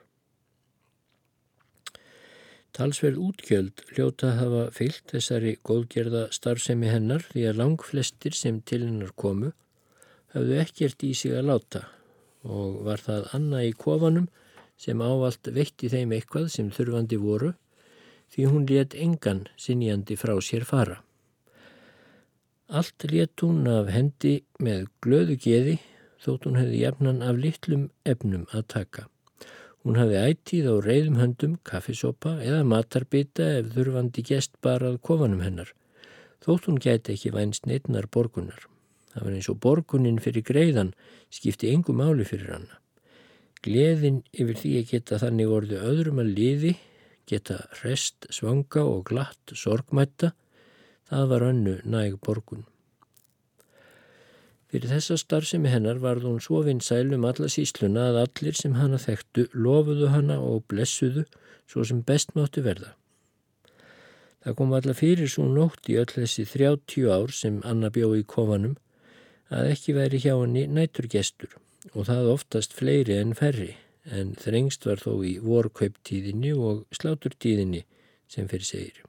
Talsverð 2.71 3.19
útgjöld 3.19 3.81
hljóta 3.91 4.37
hafa 4.37 4.69
fyllt 4.71 5.11
þessari 5.11 5.57
góðgerða 5.67 6.29
starfsemi 6.31 6.87
hennar 6.87 7.25
því 7.33 7.49
að 7.49 7.57
lang 7.59 7.83
flestir 7.83 8.37
sem 8.37 8.61
til 8.63 8.85
hennar 8.85 9.11
komu 9.11 9.51
hafðu 10.31 10.61
ekkert 10.63 11.03
í 11.03 11.11
sig 11.17 11.35
að 11.35 11.49
láta 11.49 11.89
og 12.43 12.81
var 12.87 13.03
það 13.03 13.27
Anna 13.37 13.63
í 13.67 13.73
kofanum 13.77 14.27
sem 14.81 15.01
ávalt 15.01 15.51
veitti 15.53 15.91
þeim 15.91 16.15
eitthvað 16.17 16.49
sem 16.55 16.71
þurfandi 16.73 17.19
voru 17.21 17.53
því 18.33 18.47
hún 18.49 18.67
let 18.69 18.95
engan 18.95 19.45
sinjandi 19.59 20.17
frá 20.17 20.33
sér 20.41 20.65
fara. 20.65 21.01
Allt 22.71 23.03
let 23.11 23.43
hún 23.43 23.67
af 23.67 23.91
hendi 23.91 24.37
með 24.63 24.87
glöðu 25.03 25.35
geði 25.43 25.79
þótt 26.21 26.45
hún 26.47 26.59
hefði 26.59 26.83
jafnan 26.85 27.23
af 27.25 27.39
litlum 27.41 27.89
efnum 28.07 28.45
að 28.55 28.67
taka. 28.75 29.07
Hún 29.81 29.97
hafði 29.97 30.19
ætið 30.21 30.67
á 30.69 30.75
reyðum 30.85 31.17
höndum, 31.17 31.53
kaffisopa 31.65 32.35
eða 32.45 32.61
matarbita 32.69 33.47
ef 33.59 33.71
þurfandi 33.73 34.23
gest 34.29 34.53
barað 34.61 34.99
kofanum 35.01 35.41
hennar, 35.41 35.71
þótt 36.45 36.69
hún 36.69 36.77
gæti 36.81 37.15
ekki 37.15 37.33
vænst 37.33 37.65
neitnar 37.65 38.05
borgunar. 38.13 38.67
Það 39.11 39.25
var 39.25 39.35
eins 39.35 39.49
og 39.51 39.59
borgunin 39.63 40.21
fyrir 40.23 40.45
greiðan 40.47 40.93
skipti 41.33 41.71
engu 41.73 41.95
máli 41.95 42.25
fyrir 42.27 42.53
hana. 42.55 42.79
Gleðin 43.61 44.21
yfir 44.31 44.57
því 44.57 44.71
að 44.79 44.91
geta 44.93 45.19
þannig 45.21 45.51
orðu 45.53 45.79
öðrum 45.85 46.21
að 46.23 46.31
liði, 46.37 46.75
geta 47.29 47.59
rest, 47.83 48.25
svanga 48.33 48.85
og 48.87 49.03
glatt 49.11 49.53
sorgmætta, 49.53 50.31
það 51.11 51.27
var 51.33 51.47
önnu 51.51 51.75
næg 51.83 52.17
borgun. 52.23 52.65
Fyrir 54.71 54.87
þessa 54.87 55.17
starfsemi 55.19 55.67
hennar 55.67 55.99
varð 55.99 56.23
hún 56.29 56.39
svo 56.39 56.61
vinsælum 56.63 57.25
alla 57.27 57.49
sísluna 57.51 58.07
að 58.07 58.21
allir 58.21 58.55
sem 58.55 58.77
hana 58.79 58.97
þekktu 59.03 59.49
lofuðu 59.51 60.07
hana 60.13 60.37
og 60.39 60.63
blessuðu 60.71 61.25
svo 61.67 61.83
sem 61.87 61.99
best 62.07 62.31
máttu 62.37 62.63
verða. 62.63 62.93
Það 64.41 64.55
kom 64.57 64.71
alla 64.73 64.95
fyrir 64.97 65.29
svo 65.29 65.49
nótt 65.51 65.91
í 65.91 65.97
öll 65.99 66.07
þessi 66.09 66.47
30 66.47 67.11
ár 67.11 67.35
sem 67.35 67.59
Anna 67.67 67.91
bjó 67.93 68.13
í 68.15 68.23
kofanum 68.23 68.77
að 69.51 69.73
ekki 69.73 69.95
væri 69.97 70.19
hjá 70.23 70.33
henni 70.33 70.65
næturgestur 70.71 71.57
og 71.91 72.05
það 72.07 72.29
oftast 72.33 72.75
fleiri 72.77 73.17
en 73.19 73.33
ferri 73.35 73.73
en 74.17 74.33
þrengst 74.39 74.85
var 74.87 75.01
þó 75.03 75.13
í 75.27 75.35
vorkauptíðinni 75.43 76.53
og 76.55 76.85
sláturtíðinni 76.95 77.83
sem 78.31 78.47
fyrir 78.49 78.67
segir. 78.67 79.01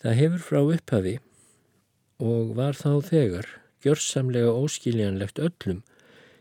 Það 0.00 0.18
hefur 0.20 0.44
frá 0.44 0.60
upphafi 0.64 1.14
og 2.20 2.54
var 2.56 2.76
þá 2.76 3.00
þegar 3.06 3.48
gjörsamlega 3.84 4.52
óskiljanlegt 4.52 5.40
öllum 5.40 5.84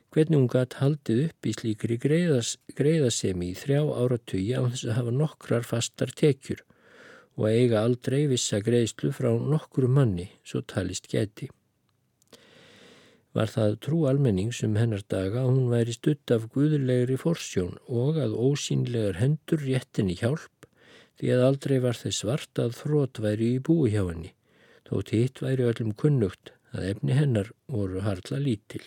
hvernig 0.10 0.40
hún 0.40 0.50
gætt 0.50 0.80
haldið 0.80 1.22
upp 1.28 1.46
í 1.48 1.54
slíkri 1.54 2.00
greiðas, 2.02 2.56
greiðasemi 2.76 3.52
í 3.52 3.60
þrjá 3.60 3.84
áratugja 3.94 4.64
á 4.64 4.68
þess 4.72 4.88
að 4.88 4.98
hafa 4.98 5.14
nokkrar 5.16 5.68
fastar 5.68 6.12
tekjur 6.18 6.64
og 7.40 7.46
eiga 7.52 7.84
aldrei 7.86 8.26
vissa 8.32 8.60
greiðslu 8.64 9.14
frá 9.16 9.30
nokkru 9.38 9.92
manni 9.92 10.32
svo 10.44 10.64
talist 10.66 11.08
geti 11.12 11.52
var 13.38 13.52
það 13.54 13.76
trú 13.86 14.04
almennings 14.10 14.62
um 14.66 14.78
hennar 14.80 15.04
daga 15.14 15.44
að 15.44 15.52
hún 15.54 15.72
væri 15.74 15.96
stutt 15.96 16.34
af 16.34 16.48
guðulegri 16.54 17.18
forsjón 17.22 17.76
og 17.88 18.18
að 18.22 18.38
ósýnlegar 18.38 19.20
hendur 19.22 19.62
réttinni 19.66 20.18
hjálp 20.22 20.68
því 21.20 21.34
að 21.36 21.46
aldrei 21.50 21.78
var 21.84 22.00
þess 22.00 22.24
svart 22.24 22.62
að 22.64 22.78
þrótt 22.80 23.20
væri 23.24 23.56
í 23.56 23.64
búi 23.64 23.92
hjá 23.94 24.06
henni, 24.08 24.32
þótt 24.88 25.12
hitt 25.16 25.44
væri 25.44 25.68
öllum 25.68 25.92
kunnugt 26.00 26.54
að 26.72 26.88
efni 26.94 27.18
hennar 27.18 27.52
voru 27.68 28.06
harla 28.06 28.40
lítil. 28.40 28.82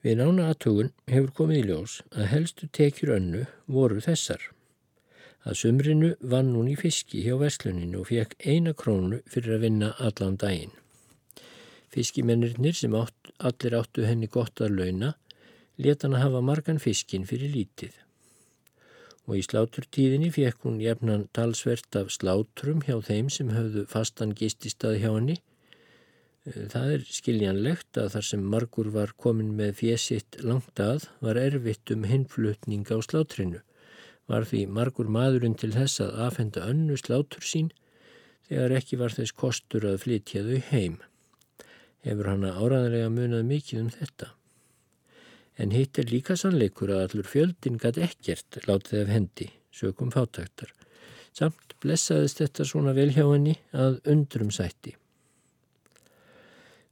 Við 0.00 0.16
nána 0.16 0.48
aðtugun 0.50 0.94
hefur 1.12 1.32
komið 1.36 1.58
í 1.60 1.64
ljós 1.68 1.98
að 2.16 2.30
helstu 2.32 2.68
tekjur 2.72 3.14
önnu 3.18 3.44
voru 3.68 4.00
þessar. 4.00 4.40
Að 5.44 5.58
sumrinu 5.60 6.14
vann 6.20 6.54
hún 6.56 6.72
í 6.72 6.76
fiski 6.80 7.22
hjá 7.24 7.36
vestluninu 7.40 8.00
og 8.02 8.08
fekk 8.08 8.36
eina 8.40 8.72
krónu 8.76 9.20
fyrir 9.28 9.58
að 9.58 9.66
vinna 9.68 9.94
allan 10.00 10.40
daginn. 10.40 10.79
Fiskimennirnir 11.90 12.76
sem 12.78 12.94
átt, 12.94 13.32
allir 13.38 13.74
áttu 13.80 14.06
henni 14.06 14.28
gott 14.30 14.62
að 14.62 14.76
launa 14.78 15.14
leta 15.80 16.06
hann 16.06 16.16
að 16.18 16.24
hafa 16.26 16.40
margan 16.44 16.80
fiskin 16.82 17.26
fyrir 17.28 17.52
lítið. 17.54 17.92
og 19.30 19.36
í 19.38 19.44
sláturtíðinni 19.46 20.32
fekk 20.34 20.64
hún 20.66 20.80
jefnan 20.82 21.28
talsvert 21.36 21.94
af 21.94 22.08
slátrum 22.10 22.80
hjá 22.82 22.96
þeim 23.06 23.28
sem 23.30 23.52
höfðu 23.54 23.84
fastan 23.86 24.32
gististað 24.34 24.96
hjá 24.98 25.10
henni. 25.12 25.36
Eh, 26.48 26.66
það 26.72 26.94
er 26.94 27.04
skiljanlegt 27.14 28.00
að 28.00 28.08
þar 28.16 28.26
sem 28.26 28.48
margur 28.54 28.90
var 28.90 29.12
komin 29.14 29.52
með 29.60 29.76
fjesitt 29.82 30.40
langt 30.42 30.82
að 30.82 31.06
var 31.22 31.38
erfitt 31.38 31.92
um 31.94 32.08
hinflutning 32.10 32.90
á 32.90 32.98
slátrinu. 33.06 33.60
Var 34.26 34.48
því 34.50 34.64
margur 34.66 35.06
maðurinn 35.06 35.54
til 35.54 35.70
þess 35.76 36.02
að 36.02 36.18
afhenda 36.26 36.66
önnu 36.66 36.98
slátur 36.98 37.46
sín 37.46 37.70
þegar 38.48 38.74
ekki 38.80 38.98
var 38.98 39.14
þess 39.14 39.36
kostur 39.36 39.86
að 39.92 40.02
flytja 40.08 40.42
þau 40.42 40.58
heim. 40.72 40.98
Hefur 42.06 42.32
hana 42.32 42.56
áraðanlega 42.56 43.08
munað 43.12 43.48
mikið 43.48 43.82
um 43.84 43.90
þetta 43.94 44.34
en 45.60 45.74
hitt 45.76 45.98
er 46.00 46.08
líka 46.08 46.36
sannleikur 46.40 46.92
að 46.94 47.02
allur 47.06 47.28
fjöldin 47.28 47.76
gætt 47.80 47.98
ekkert 48.00 48.60
látið 48.68 49.02
af 49.02 49.10
hendi, 49.12 49.48
sökum 49.74 50.12
fátaktar. 50.14 50.72
Samt 51.36 51.74
blessaðist 51.82 52.40
þetta 52.40 52.66
svona 52.66 52.94
vel 52.96 53.10
hjá 53.12 53.26
henni 53.26 53.58
að 53.76 54.00
undrum 54.08 54.52
sætti. 54.54 54.94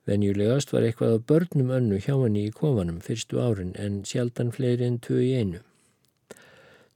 Venjulegast 0.09 0.73
var 0.73 0.85
eitthvað 0.85 1.16
af 1.16 1.25
börnum 1.31 1.73
önnu 1.79 2.01
hjá 2.01 2.14
henni 2.16 2.47
í 2.49 2.53
kofanum 2.61 3.01
fyrstu 3.05 3.40
árin 3.44 3.75
en 3.77 4.03
sjaldan 4.09 4.53
fleiri 4.53 4.87
en 4.88 5.01
tvö 5.05 5.21
í 5.25 5.33
einu. 5.40 5.64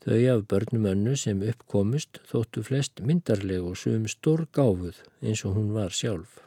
Þau 0.05 0.21
af 0.35 0.47
börnum 0.53 0.89
önnu 0.93 1.17
sem 1.17 1.43
uppkomist 1.47 2.21
þóttu 2.29 2.65
flest 2.69 3.05
myndarleg 3.05 3.65
og 3.65 3.77
sum 3.81 4.09
stór 4.11 4.47
gáfuð 4.53 5.05
eins 5.23 5.45
og 5.49 5.57
hún 5.57 5.73
var 5.77 5.93
sjálf. 5.95 6.42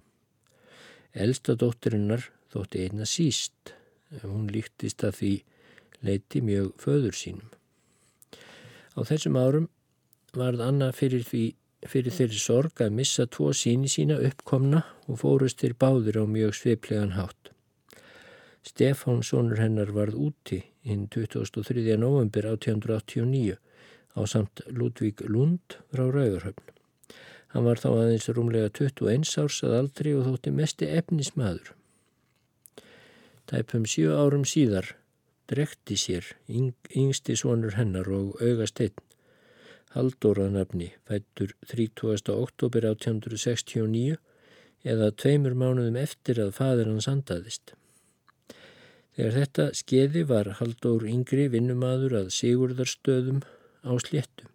Elsta 1.16 1.56
dóttirinnar 1.56 2.28
þótti 2.52 2.86
einna 2.86 3.06
síst 3.08 3.76
hún 4.24 4.50
líktist 4.52 5.04
að 5.08 5.20
því 5.20 5.34
leiti 6.06 6.42
mjög 6.44 6.74
föður 6.82 7.16
sínum. 7.18 7.50
Á 8.96 9.00
þessum 9.08 9.40
árum 9.40 9.70
varð 10.36 10.62
Anna 10.64 10.92
fyrir, 10.96 11.24
því, 11.24 11.46
fyrir 11.88 12.16
þeirri 12.16 12.40
sorg 12.40 12.84
að 12.84 12.96
missa 13.00 13.26
tvo 13.32 13.52
síni 13.56 13.90
sína 13.92 14.20
uppkomna 14.28 14.84
og 15.08 15.20
fórust 15.24 15.64
þeir 15.64 15.76
báður 15.80 16.22
á 16.22 16.26
mjög 16.28 16.56
sveiplegan 16.60 17.16
hátt. 17.16 17.52
Stefán 18.66 19.22
Sónur 19.24 19.62
hennar 19.62 19.92
varð 19.94 20.18
úti 20.18 20.64
hinn 20.86 21.08
23. 21.14 21.98
november 22.02 22.48
1889 22.56 23.60
á 24.16 24.22
samt 24.26 24.64
Ludvík 24.72 25.22
Lund 25.30 25.78
frá 25.92 26.08
Rauðurhöfn. 26.08 26.75
Hann 27.56 27.64
var 27.64 27.80
þá 27.80 27.88
aðeins 27.94 28.26
rúmlega 28.36 28.68
21 28.76 29.30
árs 29.40 29.62
að 29.64 29.74
aldri 29.78 30.12
og 30.12 30.26
þótti 30.28 30.52
mesti 30.52 30.88
efnismadur. 30.92 31.70
Tæpum 33.48 33.86
sjö 33.88 34.12
árum 34.12 34.44
síðar 34.44 34.90
drekti 35.48 35.96
sér 35.96 36.28
yng, 36.52 36.74
yngsti 36.92 37.38
sonur 37.40 37.78
hennar 37.78 38.10
og 38.12 38.42
augast 38.44 38.82
einn. 38.84 38.98
Haldóra 39.96 40.50
nafni 40.52 40.90
fættur 41.08 41.54
30. 41.72 42.34
oktober 42.34 42.90
1869 42.90 44.18
eða 44.84 45.08
tveimur 45.16 45.56
mánuðum 45.56 45.96
eftir 46.02 46.42
að 46.44 46.52
fadir 46.58 46.90
hans 46.92 47.08
andaðist. 47.08 47.72
Þegar 49.16 49.38
þetta 49.38 49.70
skeði 49.80 50.26
var 50.28 50.52
Haldór 50.60 51.08
yngri 51.08 51.48
vinnumadur 51.56 52.18
að 52.20 52.34
Sigurðarstöðum 52.36 53.40
á 53.88 53.96
sléttu. 54.04 54.50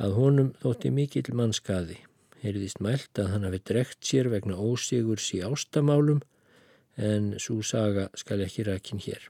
Að 0.00 0.14
honum 0.16 0.52
þótti 0.62 0.90
mikill 0.96 1.34
mannskaði, 1.36 1.98
heyrðist 2.40 2.80
mælt 2.80 3.18
að 3.20 3.34
hann 3.34 3.44
hafi 3.44 3.58
drekt 3.68 4.06
sér 4.08 4.30
vegna 4.32 4.56
ósigurs 4.56 5.26
í 5.36 5.42
ástamálum 5.44 6.22
en 6.96 7.34
svo 7.42 7.60
saga 7.60 8.08
skal 8.16 8.40
ekki 8.44 8.64
rækin 8.64 9.02
hér. 9.04 9.26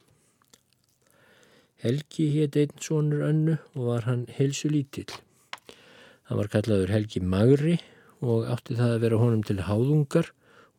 Helgi 1.83 2.29
hétt 2.35 2.59
einn 2.61 2.77
sonur 2.85 3.25
önnu 3.27 3.57
og 3.75 3.87
var 3.89 4.07
hann 4.07 4.27
helsu 4.37 4.69
lítill. 4.71 5.11
Hann 6.29 6.39
var 6.39 6.51
kallaður 6.53 6.93
Helgi 6.95 7.23
Magri 7.25 7.79
og 8.21 8.47
átti 8.53 8.77
það 8.79 8.95
að 8.95 9.03
vera 9.07 9.21
honum 9.23 9.43
til 9.49 9.63
háðungar 9.67 10.29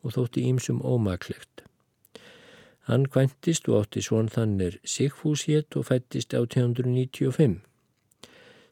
og 0.06 0.16
þótti 0.16 0.46
ímsum 0.48 0.80
ómaklegt. 0.86 1.66
Hann 2.88 3.10
kvæntist 3.12 3.68
og 3.68 3.82
átti 3.82 4.06
svon 4.06 4.30
þannir 4.32 4.80
Sigfús 4.88 5.48
hétt 5.50 5.76
og 5.76 5.90
fættist 5.90 6.32
á 6.38 6.40
1995. 6.46 7.60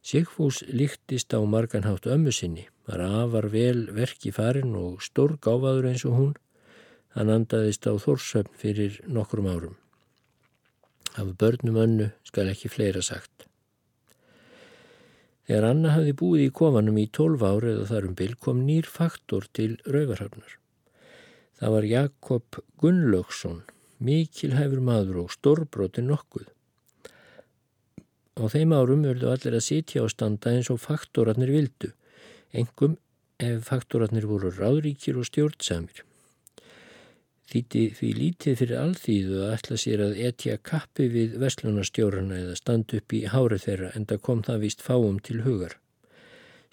Sigfús 0.02 0.64
líktist 0.68 1.34
á 1.36 1.40
marganhátt 1.44 2.08
ömmu 2.08 2.32
sinni, 2.32 2.68
var 2.88 3.02
afar 3.04 3.50
vel 3.52 3.88
verki 3.94 4.32
farin 4.32 4.76
og 4.76 5.04
stór 5.04 5.38
gáfaður 5.44 5.92
eins 5.92 6.06
og 6.08 6.16
hún 6.18 6.38
Hann 7.18 7.32
andaðist 7.34 7.88
á 7.90 7.94
Þórsöfn 7.98 8.54
fyrir 8.54 9.00
nokkrum 9.10 9.48
árum. 9.50 9.78
Af 11.18 11.32
börnum 11.42 11.80
önnu 11.82 12.12
skal 12.24 12.52
ekki 12.52 12.70
fleira 12.70 13.02
sagt. 13.02 13.48
Þegar 15.50 15.66
Anna 15.72 15.96
hafði 15.96 16.14
búið 16.22 16.44
í 16.44 16.52
kofanum 16.60 17.00
í 17.02 17.08
tólf 17.10 17.42
ári 17.42 17.72
eða 17.74 17.88
þarum 17.90 18.14
bil 18.20 18.36
kom 18.38 18.62
nýr 18.68 18.86
faktor 18.86 19.48
til 19.58 19.80
Rauvarhafnar. 19.90 20.54
Það 21.58 21.76
var 21.76 21.90
Jakob 21.90 22.60
Gunnlaugsson, 22.80 23.64
mikilhæfur 23.98 24.86
maður 24.86 25.24
og 25.26 25.34
stórbrotin 25.34 26.12
nokkuð. 26.14 26.46
Á 28.40 28.48
þeim 28.48 28.72
árum 28.72 29.04
verðu 29.04 29.34
allir 29.34 29.58
að 29.58 29.66
sitja 29.66 30.04
á 30.04 30.08
standa 30.08 30.54
eins 30.56 30.70
og 30.72 30.80
faktorarnir 30.80 31.52
vildu, 31.52 31.92
engum 32.56 32.96
ef 33.40 33.68
faktorarnir 33.68 34.28
voru 34.30 34.52
ráðríkir 34.56 35.20
og 35.20 35.28
stjórnsamir. 35.28 36.06
Þýtti 37.50 37.84
því 37.98 38.10
lítið 38.14 38.58
fyrir 38.60 38.80
alþýðu 38.80 39.38
að 39.42 39.54
ætla 39.56 39.78
sér 39.82 40.04
að 40.06 40.18
etja 40.30 40.58
kappi 40.72 41.08
við 41.10 41.38
vestlunarstjórnana 41.42 42.42
eða 42.44 42.58
standu 42.60 43.00
upp 43.02 43.16
í 43.18 43.24
hárið 43.34 43.64
þeirra 43.66 43.94
en 43.98 44.06
það 44.12 44.26
kom 44.28 44.44
það 44.46 44.66
vist 44.68 44.84
fáum 44.86 45.18
til 45.26 45.40
hugar. 45.48 45.80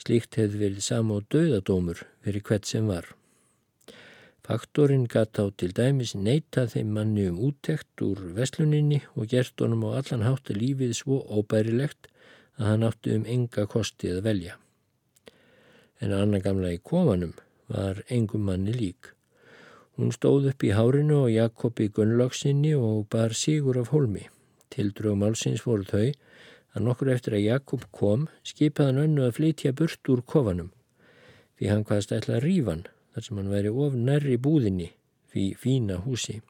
Slíkt 0.05 0.37
hefði 0.37 0.60
verið 0.67 0.85
sam 0.85 1.14
og 1.14 1.25
döðadómur 1.33 2.04
fyrir 2.27 2.44
hvert 2.44 2.69
sem 2.69 2.90
var. 2.92 3.08
Faktorinn 4.47 5.09
gatt 5.11 5.40
á 5.42 5.51
til 5.59 5.73
dæmis 5.75 6.13
neyta 6.15 6.69
þeim 6.71 6.92
manni 6.94 7.25
um 7.27 7.40
úttekt 7.49 8.03
úr 8.07 8.21
vestluninni 8.37 9.01
og 9.19 9.27
gert 9.33 9.59
honum 9.59 9.83
á 9.90 9.99
allan 9.99 10.23
háttu 10.23 10.55
lífið 10.55 10.92
svo 11.01 11.19
óbærilegt 11.27 12.07
að 12.55 12.69
hann 12.69 12.87
átti 12.87 13.17
um 13.17 13.27
enga 13.27 13.67
kosti 13.67 14.13
að 14.15 14.23
velja. 14.29 14.55
En 15.99 16.15
annan 16.15 16.44
gamla 16.47 16.71
í 16.77 16.79
kofanum 16.79 17.35
var 17.67 18.05
engum 18.07 18.47
manni 18.47 18.77
lík. 18.77 19.11
Hún 19.99 20.15
stóð 20.15 20.53
upp 20.53 20.63
í 20.63 20.75
hárinu 20.79 21.25
og 21.25 21.35
Jakobi 21.35 21.90
Gunnlaugsinni 21.90 22.77
og 22.79 23.09
bar 23.11 23.35
sígur 23.35 23.83
af 23.83 23.90
holmi. 23.90 24.29
Til 24.71 24.94
drögum 24.94 25.27
allsins 25.27 25.67
voru 25.67 25.90
þau 25.90 26.13
að 26.77 26.85
nokkur 26.87 27.11
eftir 27.11 27.35
að 27.35 27.49
Jakob 27.49 27.90
kom 27.90 28.29
skipaði 28.47 28.92
hann 28.92 29.07
önnu 29.09 29.27
að 29.27 29.38
flytja 29.40 29.75
burt 29.75 30.13
úr 30.13 30.23
kofanum 30.23 30.71
því 31.57 31.73
hann 31.73 31.87
hvaðst 31.88 32.13
ætla 32.13 32.38
að 32.38 32.47
rífan 32.47 32.90
þar 33.17 33.25
sem 33.25 33.38
hann 33.40 33.48
væri 33.48 33.71
of 33.73 33.94
nærri 33.96 34.37
búðinni 34.37 34.90
fyrir 35.33 35.56
fína 35.56 35.96
húsi. 36.04 36.42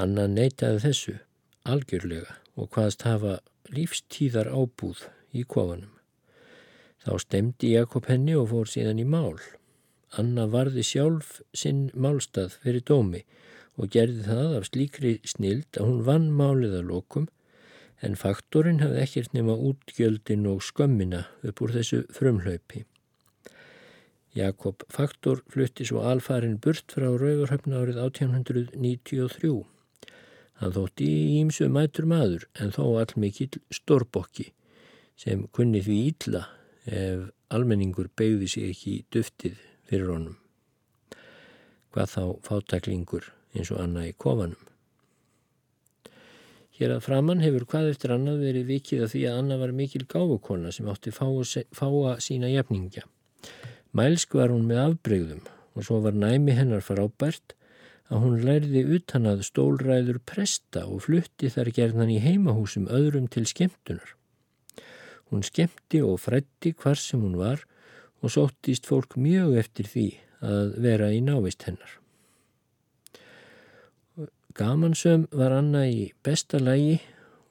Anna 0.00 0.24
neytaði 0.32 0.80
þessu 0.86 1.14
algjörlega 1.68 2.38
og 2.56 2.72
hvaðst 2.72 3.04
hafa 3.04 3.34
lífstíðar 3.68 4.48
ábúð 4.48 5.04
í 5.36 5.44
kofanum. 5.44 5.92
Þá 7.04 7.12
stemdi 7.20 7.74
Jakob 7.74 8.08
henni 8.08 8.32
og 8.38 8.48
fór 8.54 8.72
síðan 8.72 9.02
í 9.02 9.04
mál. 9.04 9.36
Anna 10.16 10.48
varði 10.48 10.86
sjálf 10.88 11.42
sinn 11.52 11.90
málstað 11.92 12.56
fyrir 12.62 12.86
dómi 12.88 13.26
og 13.76 13.92
gerði 13.92 14.24
það 14.24 14.54
af 14.56 14.68
slíkri 14.70 15.18
snild 15.28 15.68
að 15.76 15.90
hún 15.90 16.04
vann 16.08 16.30
málið 16.32 16.78
að 16.80 16.88
lokum 16.94 17.28
en 18.00 18.16
faktorinn 18.16 18.80
hafði 18.80 19.04
ekkert 19.04 19.36
nema 19.36 19.58
útgjöldin 19.70 20.48
og 20.48 20.64
skömmina 20.64 21.26
upp 21.44 21.60
úr 21.60 21.76
þessu 21.76 22.06
frumhlaupi. 22.14 22.86
Jakob 24.36 24.84
Faktor 24.92 25.40
flutti 25.48 25.86
svo 25.88 26.02
alfarin 26.04 26.58
burt 26.60 26.92
frá 26.92 27.06
Rauðurhöfn 27.08 27.74
árið 27.74 28.00
1893. 28.04 29.64
Hann 30.58 30.74
þótti 30.74 31.06
í 31.06 31.40
ímsu 31.40 31.68
mætur 31.72 32.08
maður 32.10 32.44
en 32.60 32.74
þó 32.74 32.84
allmikill 33.00 33.60
stórbokki 33.72 34.50
sem 35.18 35.46
kunni 35.54 35.80
því 35.82 35.98
ítla 36.10 36.44
ef 36.84 37.28
almenningur 37.54 38.10
beigði 38.18 38.48
sig 38.52 38.70
ekki 38.72 38.94
duftið 39.14 39.58
fyrir 39.88 40.12
honum. 40.12 40.38
Hvað 41.94 42.14
þá 42.14 42.24
fátaklingur 42.46 43.30
eins 43.56 43.70
og 43.72 43.80
annað 43.82 44.10
í 44.10 44.16
kofanum. 44.20 44.64
Hér 46.78 46.94
að 46.94 47.06
framann 47.08 47.40
hefur 47.42 47.64
hvað 47.66 47.92
eftir 47.94 48.12
annað 48.14 48.42
verið 48.44 48.68
vikið 48.68 49.06
að 49.06 49.14
því 49.14 49.22
að 49.26 49.38
Anna 49.40 49.56
var 49.58 49.72
mikil 49.74 50.04
gáfukona 50.06 50.70
sem 50.74 50.90
átti 50.92 51.10
fáa, 51.10 51.64
fáa 51.74 52.18
sína 52.22 52.52
jefningja. 52.52 53.08
Mælsk 53.96 54.34
var 54.36 54.52
hún 54.52 54.66
með 54.68 54.82
afbreyðum 54.84 55.46
og 55.78 55.86
svo 55.86 56.00
var 56.04 56.16
næmi 56.16 56.56
hennar 56.58 56.84
frábært 56.84 57.54
að 58.08 58.24
hún 58.24 58.38
lærði 58.44 58.82
utan 58.96 59.28
að 59.28 59.44
stólræður 59.48 60.20
presta 60.28 60.84
og 60.88 61.04
flutti 61.06 61.50
þar 61.52 61.72
gerðan 61.76 62.12
í 62.12 62.20
heimahúsum 62.24 62.88
öðrum 62.92 63.28
til 63.32 63.44
skemmtunar. 63.48 64.14
Hún 65.28 65.44
skemmti 65.44 66.00
og 66.04 66.20
frætti 66.24 66.72
hvar 66.72 67.00
sem 67.00 67.20
hún 67.20 67.36
var 67.40 67.64
og 68.24 68.32
sóttist 68.32 68.88
fólk 68.88 69.16
mjög 69.20 69.58
eftir 69.60 69.88
því 69.92 70.06
að 70.44 70.76
vera 70.84 71.10
í 71.12 71.20
návist 71.24 71.64
hennar. 71.68 71.98
Gamansöm 74.58 75.28
var 75.30 75.54
Anna 75.54 75.84
í 75.86 76.08
besta 76.24 76.58
lægi 76.58 76.98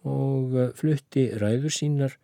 og 0.08 0.58
flutti 0.76 1.30
ræður 1.40 1.74
sínar 1.74 2.18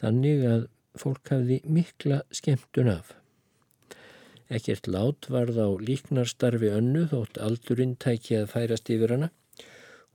þannig 0.00 0.46
að 0.48 0.68
fólk 0.98 1.34
hafði 1.34 1.58
mikla 1.66 2.22
skemmtun 2.32 2.92
af. 2.92 3.12
Ekkert 4.52 4.86
lát 4.86 5.26
varð 5.32 5.56
á 5.56 5.68
líknarstarfi 5.80 6.68
önnu 6.76 7.06
þótt 7.08 7.38
aldurinn 7.40 7.94
tæki 8.04 8.34
að 8.36 8.50
færast 8.50 8.90
yfir 8.92 9.14
hana. 9.14 9.28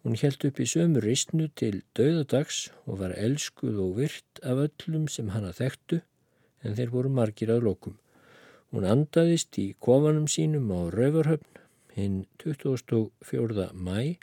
Hún 0.05 0.17
held 0.21 0.45
upp 0.49 0.59
í 0.61 0.67
sömu 0.69 1.01
ristnu 1.01 1.47
til 1.57 1.79
dauðadags 1.97 2.59
og 2.85 2.99
var 2.99 3.15
elskuð 3.17 3.79
og 3.85 3.95
virt 3.97 4.41
af 4.43 4.61
öllum 4.67 5.07
sem 5.09 5.31
hana 5.33 5.55
þekktu 5.57 6.03
en 6.61 6.77
þeir 6.77 6.93
voru 6.93 7.13
margir 7.17 7.53
að 7.55 7.65
lokum. 7.69 7.97
Hún 8.69 8.85
andaðist 8.85 9.57
í 9.57 9.71
kofanum 9.81 10.29
sínum 10.29 10.69
á 10.69 10.85
Rauvarhöfn 10.93 11.63
hinn 11.97 12.21
24. 12.43 13.71
mæ 13.73 14.19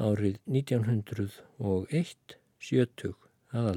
árið 0.00 0.40
1901, 0.48 2.38
70 2.70 3.14
að 3.52 3.70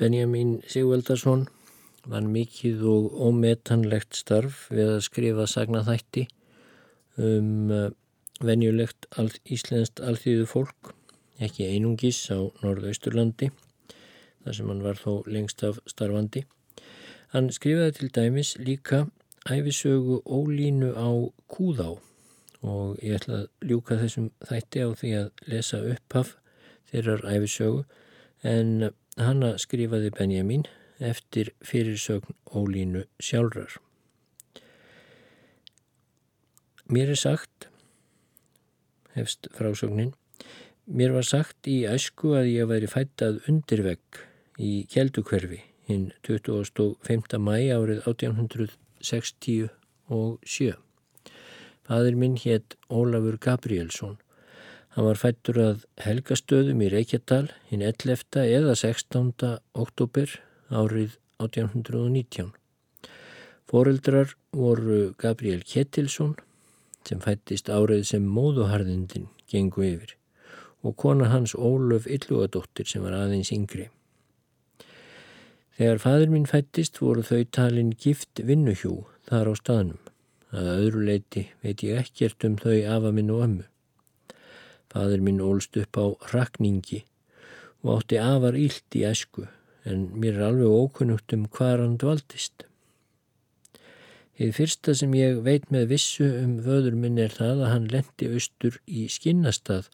Benjamin 0.00 0.62
Sigvaldarsson 0.64 1.42
vann 2.08 2.30
mikið 2.32 2.84
og 2.88 3.08
ómetanlegt 3.20 4.16
starf 4.16 4.62
við 4.72 4.94
að 4.94 5.02
skrifa 5.04 5.44
sagnaþætti 5.44 6.22
um 7.20 7.68
uh, 7.68 7.90
venjulegt 8.40 9.10
all, 9.20 9.28
íslenskt 9.44 10.00
alþýðu 10.00 10.46
fólk, 10.48 10.94
ekki 11.44 11.66
einungis 11.68 12.22
á 12.32 12.40
Norðausturlandi, 12.62 13.50
þar 14.46 14.56
sem 14.56 14.70
hann 14.72 14.80
var 14.86 14.96
þó 15.02 15.20
lengst 15.28 15.66
af 15.68 15.82
starfandi. 15.92 16.46
Hann 17.34 17.52
skrifaði 17.52 17.98
til 17.98 18.10
dæmis 18.16 18.54
líka 18.56 19.02
æfisögu 19.52 20.22
ólínu 20.24 20.94
á 20.96 21.08
Kúðá 21.52 21.90
og 22.64 22.96
ég 23.04 23.20
ætla 23.20 23.42
að 23.42 23.68
ljúka 23.68 24.00
þessum 24.00 24.32
þætti 24.48 24.80
á 24.80 24.88
því 24.96 25.12
að 25.18 25.46
lesa 25.52 25.84
upphaf 25.92 26.34
þeirrar 26.88 27.28
æfisögu 27.36 27.84
en 28.48 28.90
Hanna 29.18 29.58
skrifaði 29.58 30.10
Benjamin 30.14 30.64
eftir 31.00 31.50
fyrirsögn 31.64 32.34
Ólínu 32.54 33.04
sjálfrar. 33.18 33.80
Mér 36.90 37.08
er 37.14 37.18
sagt, 37.18 37.68
hefst 39.14 39.48
frásögnin, 39.54 40.14
mér 40.86 41.12
var 41.14 41.26
sagt 41.26 41.66
í 41.70 41.86
æsku 41.86 42.34
að 42.38 42.50
ég 42.52 42.66
væri 42.70 42.88
fættað 42.90 43.40
undirvegg 43.50 44.26
í 44.58 44.86
kjeldukverfi 44.90 45.60
hinn 45.90 46.12
25. 46.26 47.38
mæ 47.38 47.56
árið 47.74 48.00
1867. 48.10 49.70
Fadur 51.86 52.14
minn 52.18 52.36
hétt 52.38 52.76
Ólafur 52.90 53.36
Gabrielsson. 53.38 54.18
Hann 54.96 55.06
var 55.06 55.18
fættur 55.20 55.58
að 55.62 55.82
helgastöðum 56.02 56.80
í 56.82 56.88
Reykjadal 56.90 57.44
hinn 57.70 57.82
11. 57.86 58.40
eða 58.42 58.72
16. 58.74 59.28
oktober 59.78 60.32
árið 60.66 61.14
1819. 61.38 62.50
Fóreldrar 63.70 64.34
voru 64.50 65.12
Gabriel 65.22 65.62
Kettilsson 65.62 66.34
sem 67.06 67.22
fættist 67.22 67.70
árið 67.70 68.02
sem 68.10 68.26
móðuharðindin 68.26 69.30
gengu 69.52 69.86
yfir 69.92 70.16
og 70.82 70.98
kona 70.98 71.30
hans 71.30 71.54
Ólöf 71.54 72.10
Illugadóttir 72.10 72.90
sem 72.90 73.06
var 73.06 73.14
aðeins 73.14 73.54
yngri. 73.54 73.86
Þegar 75.78 76.02
fadur 76.02 76.34
minn 76.34 76.50
fættist 76.50 76.98
voru 76.98 77.22
þau 77.22 77.44
talin 77.54 77.94
gift 77.94 78.42
vinnuhjú 78.42 79.04
þar 79.30 79.52
á 79.52 79.54
staðnum. 79.54 80.00
Að 80.50 80.76
öðru 80.80 81.06
leiti 81.06 81.50
veit 81.62 81.84
ég 81.86 82.02
ekkert 82.02 82.42
um 82.42 82.58
þau 82.58 82.80
afa 82.90 83.14
minn 83.14 83.30
og 83.30 83.46
ömmu. 83.46 83.70
Fadur 84.90 85.22
minn 85.22 85.42
ólst 85.44 85.76
upp 85.78 85.98
á 86.00 86.06
rakningi 86.32 87.04
og 87.82 88.00
átti 88.00 88.18
afar 88.20 88.58
ílt 88.58 88.98
í 88.98 89.04
esku 89.06 89.46
en 89.88 90.08
mér 90.20 90.36
er 90.36 90.48
alveg 90.50 90.74
ókunnugt 90.82 91.32
um 91.36 91.46
hvað 91.48 91.84
hann 91.84 91.96
dvaldist. 92.00 92.66
Þið 94.40 94.52
fyrsta 94.56 94.94
sem 94.96 95.14
ég 95.16 95.40
veit 95.44 95.66
með 95.72 95.90
vissu 95.94 96.26
um 96.40 96.58
vöður 96.64 96.96
minn 96.96 97.18
er 97.20 97.32
það 97.34 97.64
að 97.64 97.72
hann 97.74 97.88
lendi 97.92 98.28
austur 98.34 98.78
í 98.88 99.06
skinnastað 99.12 99.90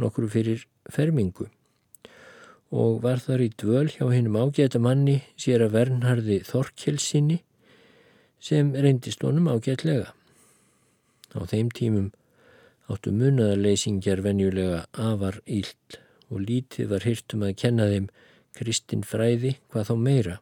nokkru 0.00 0.28
fyrir 0.30 0.66
fermingu 0.90 1.48
og 2.70 3.00
var 3.02 3.18
þar 3.18 3.42
í 3.42 3.50
dvöl 3.58 3.88
hjá 3.90 4.04
hennum 4.12 4.38
ágæta 4.38 4.78
manni 4.78 5.16
sér 5.34 5.66
að 5.66 5.74
vernharði 5.74 6.38
Þorkelsinni 6.46 7.40
sem 8.40 8.70
reyndist 8.72 9.26
honum 9.26 9.50
ágætlega. 9.50 10.14
Á 11.34 11.40
þeim 11.50 11.74
tímum 11.74 12.08
áttu 12.90 13.14
munaðarleysingjar 13.14 14.22
venjulega 14.26 14.84
afar 14.92 15.40
íld 15.46 16.00
og 16.30 16.44
lítið 16.46 16.92
var 16.92 17.06
hirtum 17.06 17.46
að 17.46 17.58
kenna 17.64 17.90
þeim 17.90 18.12
Kristinn 18.58 19.06
fræði 19.06 19.56
hvað 19.70 19.90
þá 19.90 19.94
meira 20.06 20.40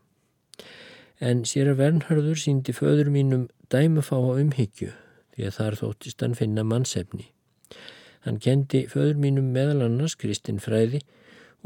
en 1.19 1.43
sér 1.49 1.73
að 1.73 1.81
Vernharður 1.83 2.39
síndi 2.39 2.75
föður 2.75 3.11
mínum 3.15 3.49
dæmafá 3.73 4.19
á 4.19 4.39
umhyggju 4.39 4.93
því 5.35 5.47
að 5.49 5.57
þar 5.59 5.77
þóttist 5.81 6.23
hann 6.23 6.37
finna 6.39 6.65
mannsefni. 6.67 7.29
Hann 8.27 8.41
kendi 8.43 8.85
föður 8.91 9.19
mínum 9.23 9.53
meðal 9.55 9.85
annars 9.87 10.17
Kristinn 10.19 10.63
Fræði 10.63 11.03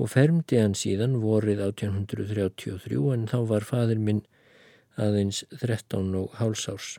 og 0.00 0.10
fermdi 0.12 0.60
hann 0.60 0.76
síðan 0.76 1.18
vorið 1.22 1.62
1833 1.68 3.00
en 3.14 3.28
þá 3.28 3.38
var 3.48 3.68
fadur 3.68 4.00
minn 4.00 4.22
aðeins 5.00 5.44
13 5.60 6.12
og 6.20 6.36
hálsárs. 6.40 6.98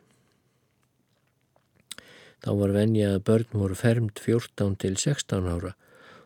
Þá 2.44 2.52
var 2.60 2.76
venja 2.76 3.14
að 3.14 3.24
börn 3.30 3.56
voru 3.56 3.78
fermt 3.80 4.20
14 4.20 4.76
til 4.84 4.98
16 5.00 5.48
ára 5.48 5.72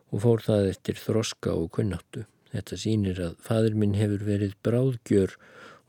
og 0.09 0.23
fór 0.23 0.43
það 0.45 0.71
eftir 0.71 0.99
þroska 1.01 1.53
og 1.53 1.69
kunnáttu. 1.77 2.25
Þetta 2.53 2.79
sínir 2.81 3.19
að 3.21 3.39
fadur 3.43 3.75
minn 3.77 3.97
hefur 3.99 4.23
verið 4.25 4.55
bráðgjör 4.65 5.35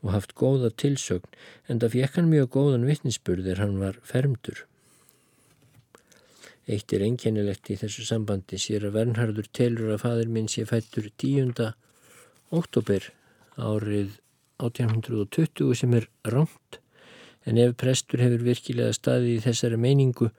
og 0.03 0.11
haft 0.13 0.35
góða 0.37 0.69
tilsögn 0.69 1.37
en 1.67 1.79
það 1.81 1.95
fekk 1.95 2.19
hann 2.19 2.31
mjög 2.31 2.51
góðan 2.55 2.87
vittnisspurð 2.87 3.47
er 3.51 3.61
hann 3.63 3.79
var 3.81 3.97
fermdur. 4.05 4.65
Eitt 6.69 6.93
er 6.93 7.01
einkennilegt 7.01 7.71
í 7.73 7.79
þessu 7.81 8.05
sambandi 8.05 8.59
sér 8.61 8.85
að 8.85 8.99
Vernhardur 8.99 9.47
telur 9.57 9.95
að 9.95 10.03
fadur 10.03 10.29
minn 10.35 10.51
sé 10.51 10.67
fættur 10.69 11.07
10. 11.17 11.71
oktober 12.53 13.09
árið 13.57 14.19
1820 14.61 15.73
sem 15.79 15.95
er 15.97 16.05
ránt 16.27 16.79
en 17.45 17.59
ef 17.63 17.75
prestur 17.79 18.23
hefur 18.23 18.45
virkilega 18.47 18.95
staðið 18.95 19.35
í 19.35 19.43
þessari 19.47 19.79
meiningu 19.79 20.29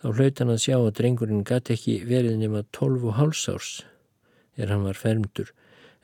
þá 0.00 0.06
hlaut 0.10 0.40
hann 0.42 0.54
að 0.54 0.62
sjá 0.66 0.76
að 0.78 0.94
drengurinn 1.00 1.44
gæti 1.46 1.76
ekki 1.76 1.98
verið 2.08 2.38
nema 2.40 2.64
12 2.76 3.10
og 3.10 3.18
hálsárs 3.20 3.74
er 4.56 4.72
hann 4.72 4.86
var 4.86 4.98
fermdur 4.98 5.52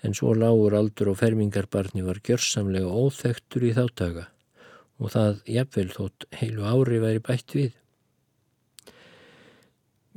en 0.02 0.16
svo 0.16 0.34
lágur 0.34 0.76
aldur 0.76 1.12
og 1.12 1.20
fermingarbarni 1.20 2.04
var 2.06 2.22
gjörsamlega 2.24 2.88
óþektur 2.88 3.66
í 3.68 3.74
þáttaga 3.76 4.28
og 5.00 5.12
það 5.14 5.42
jafnvel 5.48 5.90
þótt 5.94 6.26
heilu 6.40 6.66
ári 6.68 7.00
væri 7.00 7.22
bætt 7.24 7.54
við. 7.56 7.70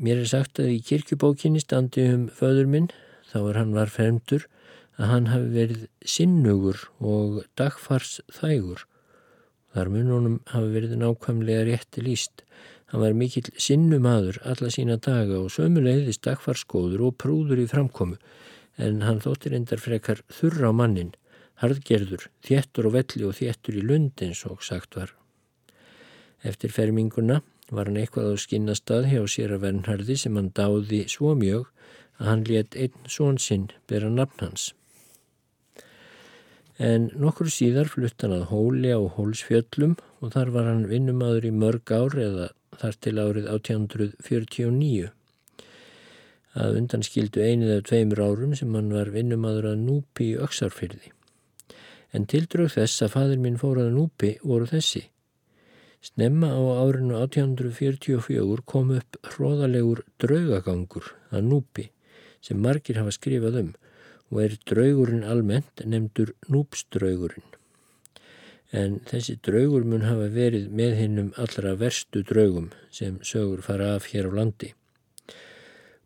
Mér 0.03 0.23
er 0.23 0.29
sagt 0.29 0.59
að 0.59 0.73
í 0.73 0.79
kirkjubókinni 0.83 1.61
standi 1.63 2.03
um 2.11 2.25
föður 2.33 2.67
minn, 2.71 2.89
þá 3.29 3.37
er 3.43 3.59
hann 3.61 3.75
var 3.77 3.93
fermdur, 3.93 4.47
að 4.99 5.09
hann 5.09 5.29
hafi 5.31 5.51
verið 5.53 5.85
sinnugur 6.05 6.81
og 6.99 7.43
dagfars 7.57 8.19
þægur. 8.33 8.83
Þar 9.73 9.89
mununum 9.89 10.39
hafi 10.53 10.69
verið 10.75 10.97
nákvæmlega 11.01 11.65
rétti 11.69 12.03
líst. 12.05 12.43
Hann 12.91 13.01
var 13.01 13.15
mikill 13.17 13.49
sinnumadur 13.57 14.37
alla 14.45 14.69
sína 14.73 14.99
daga 15.01 15.39
og 15.41 15.49
sömuleiðist 15.55 16.21
dagfarskóður 16.27 17.07
og 17.07 17.17
prúður 17.23 17.63
í 17.63 17.69
framkomu 17.71 18.19
en 18.77 19.01
hann 19.05 19.21
þóttir 19.21 19.55
endar 19.57 19.81
frekar 19.81 20.21
þurra 20.33 20.69
á 20.69 20.73
mannin, 20.73 21.11
hardgerður, 21.61 22.27
þéttur 22.45 22.89
og 22.89 22.95
velli 22.97 23.25
og 23.27 23.35
þéttur 23.37 23.77
í 23.77 23.83
lund 23.85 24.23
eins 24.25 24.43
og 24.49 24.63
sagt 24.65 24.97
var. 24.97 25.13
Eftir 26.43 26.73
ferminguna 26.73 27.41
var 27.71 27.89
hann 27.89 27.99
eitthvað 28.01 28.33
á 28.33 28.43
skinnastað 28.45 29.09
hjá 29.11 29.21
sér 29.29 29.55
að 29.55 29.65
vernharði 29.67 30.17
sem 30.19 30.37
hann 30.37 30.51
dáði 30.57 31.03
svo 31.09 31.33
mjög 31.39 31.69
að 32.19 32.29
hann 32.29 32.47
let 32.49 32.77
einn 32.77 33.09
són 33.09 33.39
sinn 33.41 33.69
bera 33.89 34.09
nafn 34.09 34.47
hans. 34.47 34.71
En 36.83 37.05
nokkur 37.15 37.47
síðar 37.47 37.87
flutt 37.87 38.25
hann 38.25 38.33
að 38.35 38.49
hóli 38.49 38.89
á 38.91 38.99
hólsfjöllum 39.15 39.93
og 40.19 40.33
þar 40.33 40.49
var 40.51 40.65
hann 40.67 40.87
vinnumadur 40.89 41.45
í 41.47 41.51
mörg 41.55 41.91
ár 41.95 42.17
eða 42.19 42.47
þar 42.81 42.97
til 43.05 43.13
árið 43.21 43.47
1849 43.53 45.11
að 46.63 46.79
undanskildu 46.81 47.45
einið 47.45 47.71
af 47.77 47.85
tveimur 47.87 48.21
árum 48.25 48.55
sem 48.59 48.75
hann 48.75 48.91
var 48.93 49.13
vinnumadur 49.13 49.69
að 49.71 49.85
núpi 49.85 50.33
í 50.33 50.41
öksarfyrði. 50.43 51.13
En 52.13 52.27
tildrög 52.29 52.73
þess 52.75 53.05
að 53.05 53.13
fadur 53.15 53.41
minn 53.45 53.61
fór 53.61 53.79
að 53.85 53.95
núpi 53.95 54.35
voru 54.43 54.67
þessi. 54.69 55.05
Snemma 56.03 56.51
á 56.51 56.61
árinu 56.83 57.15
1844 57.21 58.67
kom 58.67 58.91
upp 58.97 59.17
hróðalegur 59.31 60.03
draugagangur 60.19 61.13
að 61.31 61.47
núpi 61.47 61.87
sem 62.43 62.59
margir 62.59 62.99
hafa 62.99 63.15
skrifað 63.15 63.61
um 63.61 63.71
og 64.33 64.39
er 64.41 64.55
draugurinn 64.65 65.25
almennt 65.29 65.83
nefndur 65.85 66.31
núpsdraugurinn. 66.49 67.45
En 68.73 68.95
þessi 69.05 69.35
draugur 69.45 69.83
mun 69.85 70.07
hafa 70.07 70.31
verið 70.33 70.71
með 70.73 70.95
hinnum 70.97 71.27
allra 71.37 71.75
verstu 71.77 72.23
draugum 72.25 72.71
sem 72.89 73.19
sögur 73.21 73.61
fara 73.61 73.91
af 73.97 74.07
hér 74.09 74.31
á 74.33 74.41
landi. 74.41 74.71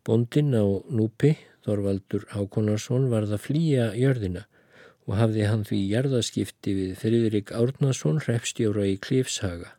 Bondin 0.04 0.52
á 0.52 0.64
núpi, 0.92 1.38
Þorvaldur 1.64 2.28
Hákonarsson, 2.34 3.08
varð 3.12 3.32
að 3.36 3.44
flýja 3.46 3.88
jörðina 3.96 4.44
og 5.08 5.16
hafði 5.16 5.48
hann 5.48 5.64
því 5.64 5.80
jarðaskipti 5.94 6.76
við 6.76 6.94
Friðrik 7.00 7.54
Árnason, 7.56 8.20
hrefstjóra 8.20 8.84
í 8.88 8.98
Klífshaga. 9.00 9.72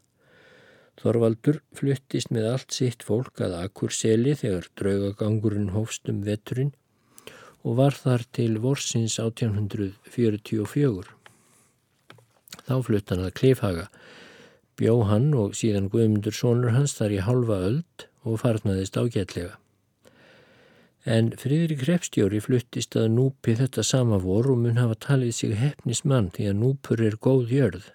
Þorvaldur 1.00 1.62
fluttist 1.78 2.34
með 2.34 2.50
allt 2.56 2.74
sitt 2.76 3.06
fólk 3.06 3.38
að 3.46 3.60
Akurseli 3.62 4.34
þegar 4.42 4.68
draugagangurinn 4.82 5.76
hófstum 5.78 6.26
veturinn 6.26 6.74
og 7.64 7.78
var 7.80 7.94
þar 7.96 8.24
til 8.36 8.60
vorsins 8.64 9.20
1844. 9.20 11.16
Þá 12.70 12.76
flutt 12.86 13.10
hann 13.10 13.26
að 13.26 13.36
Klífhaga, 13.40 13.88
bjó 14.80 15.04
hann 15.10 15.34
og 15.36 15.56
síðan 15.58 15.90
Guðmundur 15.92 16.36
sonur 16.36 16.76
hans 16.76 16.94
þar 17.00 17.12
í 17.18 17.26
halva 17.26 17.58
öld 17.70 18.06
og 18.24 18.40
farnaðist 18.44 18.98
ágætlega. 19.00 19.58
En 21.08 21.32
Fríðrik 21.40 21.86
Repstjóri 21.88 22.42
fluttist 22.44 22.96
að 23.00 23.08
núpi 23.16 23.56
þetta 23.58 23.84
sama 23.88 24.20
vor 24.22 24.50
og 24.52 24.60
mun 24.62 24.78
hafa 24.80 24.98
talið 25.08 25.34
sig 25.38 25.56
hefnismann 25.58 26.30
því 26.36 26.50
að 26.52 26.60
núpur 26.60 27.02
er 27.02 27.16
góð 27.24 27.54
jörð. 27.56 27.86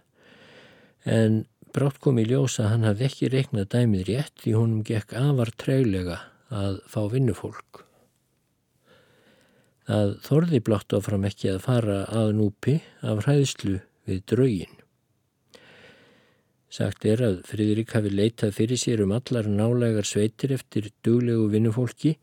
En 1.05 1.45
brátt 1.77 2.01
kom 2.01 2.19
í 2.19 2.27
ljósa 2.27 2.71
hann 2.73 2.87
hafði 2.89 3.09
ekki 3.11 3.31
reiknað 3.33 3.71
dæmið 3.77 4.07
rétt 4.09 4.37
því 4.43 4.57
honum 4.57 4.85
gekk 4.89 5.13
afar 5.21 5.53
treglega 5.61 6.21
að 6.49 6.81
fá 6.89 7.03
vinnufólk. 7.13 7.84
Það 9.85 10.15
þorði 10.25 10.61
blátt 10.65 10.95
áfram 10.97 11.27
ekki 11.29 11.51
að 11.53 11.65
fara 11.67 11.99
að 12.09 12.31
núpi 12.39 12.79
af 13.05 13.27
hræðslu 13.27 13.79
við 14.09 14.23
draugin. 14.31 14.79
Sagt 16.75 17.05
er 17.07 17.21
að 17.23 17.43
Fríðrik 17.47 17.93
hafi 17.95 18.11
leitað 18.11 18.57
fyrir 18.57 18.81
sér 18.81 19.05
um 19.05 19.13
allar 19.15 19.47
nálegar 19.47 20.09
sveitir 20.09 20.57
eftir 20.57 20.89
duglegu 21.07 21.51
vinnufólki 21.53 22.17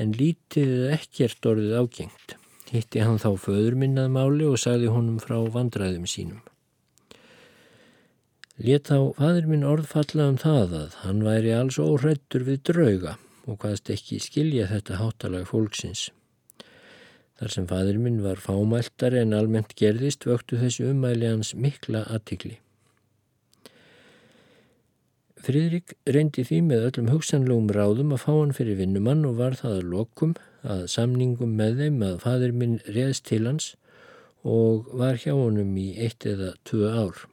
en 0.00 0.16
lítið 0.16 0.88
ekkert 0.96 1.46
orðið 1.46 1.76
ágengt. 1.78 2.34
Hitti 2.72 3.04
hann 3.04 3.20
þá 3.22 3.36
föður 3.38 3.76
minnað 3.78 4.10
máli 4.16 4.48
og 4.48 4.58
sagði 4.58 4.90
honum 4.90 5.20
frá 5.22 5.36
vandræðum 5.54 6.08
sínum. 6.10 6.40
Let 8.58 8.88
þá 8.88 9.14
fadur 9.18 9.46
minn 9.50 9.66
orðfalla 9.66 10.28
um 10.32 10.40
það 10.40 10.74
að 10.80 10.98
hann 11.04 11.22
væri 11.26 11.54
alls 11.54 11.78
óhrættur 11.82 12.48
við 12.48 12.60
drauga 12.70 13.16
og 13.44 13.58
hvaðst 13.60 13.90
ekki 13.94 14.20
skilja 14.22 14.68
þetta 14.70 14.98
hátalag 15.00 15.48
fólksins. 15.50 16.08
Þar 17.40 17.50
sem 17.50 17.64
fadir 17.70 17.96
minn 17.98 18.20
var 18.22 18.38
fámæltari 18.42 19.18
en 19.20 19.34
almennt 19.34 19.74
gerðist 19.78 20.26
vöktu 20.28 20.60
þessi 20.60 20.86
umæli 20.90 21.26
hans 21.32 21.50
mikla 21.58 22.04
aðtikli. 22.06 22.58
Fridrik 25.44 25.92
reyndi 26.08 26.44
því 26.46 26.60
með 26.64 26.86
öllum 26.88 27.10
hugsanlegum 27.12 27.66
ráðum 27.76 28.14
að 28.16 28.22
fá 28.22 28.30
hann 28.32 28.54
fyrir 28.56 28.78
vinnumann 28.78 29.26
og 29.28 29.36
var 29.42 29.58
það 29.58 29.74
að 29.80 29.90
lokum 29.92 30.32
að 30.62 30.86
samningum 30.94 31.58
með 31.58 31.82
þeim 31.82 31.98
að 32.06 32.14
fadir 32.22 32.54
minn 32.62 32.78
reðst 32.86 33.26
til 33.28 33.42
hans 33.44 33.66
og 34.44 34.88
var 34.96 35.18
hjá 35.20 35.34
honum 35.34 35.74
í 35.76 35.90
eitt 36.00 36.24
eða 36.28 36.54
tvö 36.64 36.88
ár. 36.88 37.26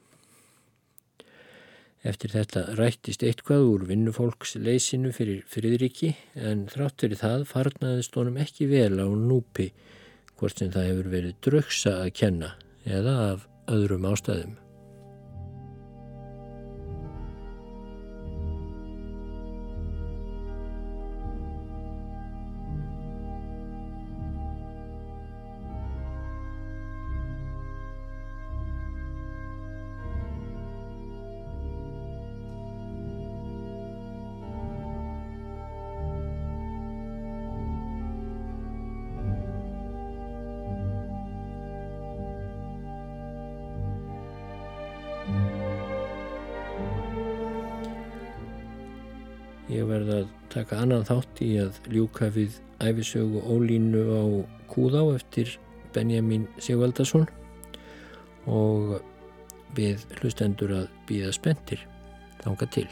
Eftir 2.01 2.31
þetta 2.33 2.63
rættist 2.79 3.21
eitthvað 3.21 3.67
úr 3.75 3.83
vinnufólks 3.91 4.55
leysinu 4.57 5.11
fyrir 5.13 5.43
Fridriki 5.45 6.15
en 6.33 6.63
þrátt 6.71 7.03
fyrir 7.03 7.19
það 7.19 7.45
farnaðist 7.51 8.17
honum 8.17 8.39
ekki 8.41 8.65
vel 8.71 8.97
á 8.97 9.05
núpi 9.05 9.67
hvort 10.39 10.57
sem 10.57 10.73
það 10.73 10.89
hefur 10.89 11.11
verið 11.13 11.37
draugsa 11.45 11.93
að 12.01 12.13
kenna 12.17 12.55
eða 12.89 13.13
af 13.27 13.45
öðrum 13.69 14.09
ástæðum. 14.09 14.57
Taka 50.71 50.85
annan 50.85 51.03
þátt 51.03 51.39
í 51.43 51.49
að 51.59 51.77
ljúka 51.91 52.29
við 52.31 52.53
æfisögu 52.79 53.41
ólínu 53.43 54.03
á 54.07 54.23
Kúðá 54.71 55.01
eftir 55.17 55.57
Benjamin 55.91 56.45
Sigvaldarsson 56.63 57.27
og 58.47 59.01
við 59.75 60.05
hlustendur 60.21 60.71
að 60.71 60.87
býða 61.11 61.35
spendir. 61.35 61.83
Þánga 62.39 62.71
til. 62.71 62.87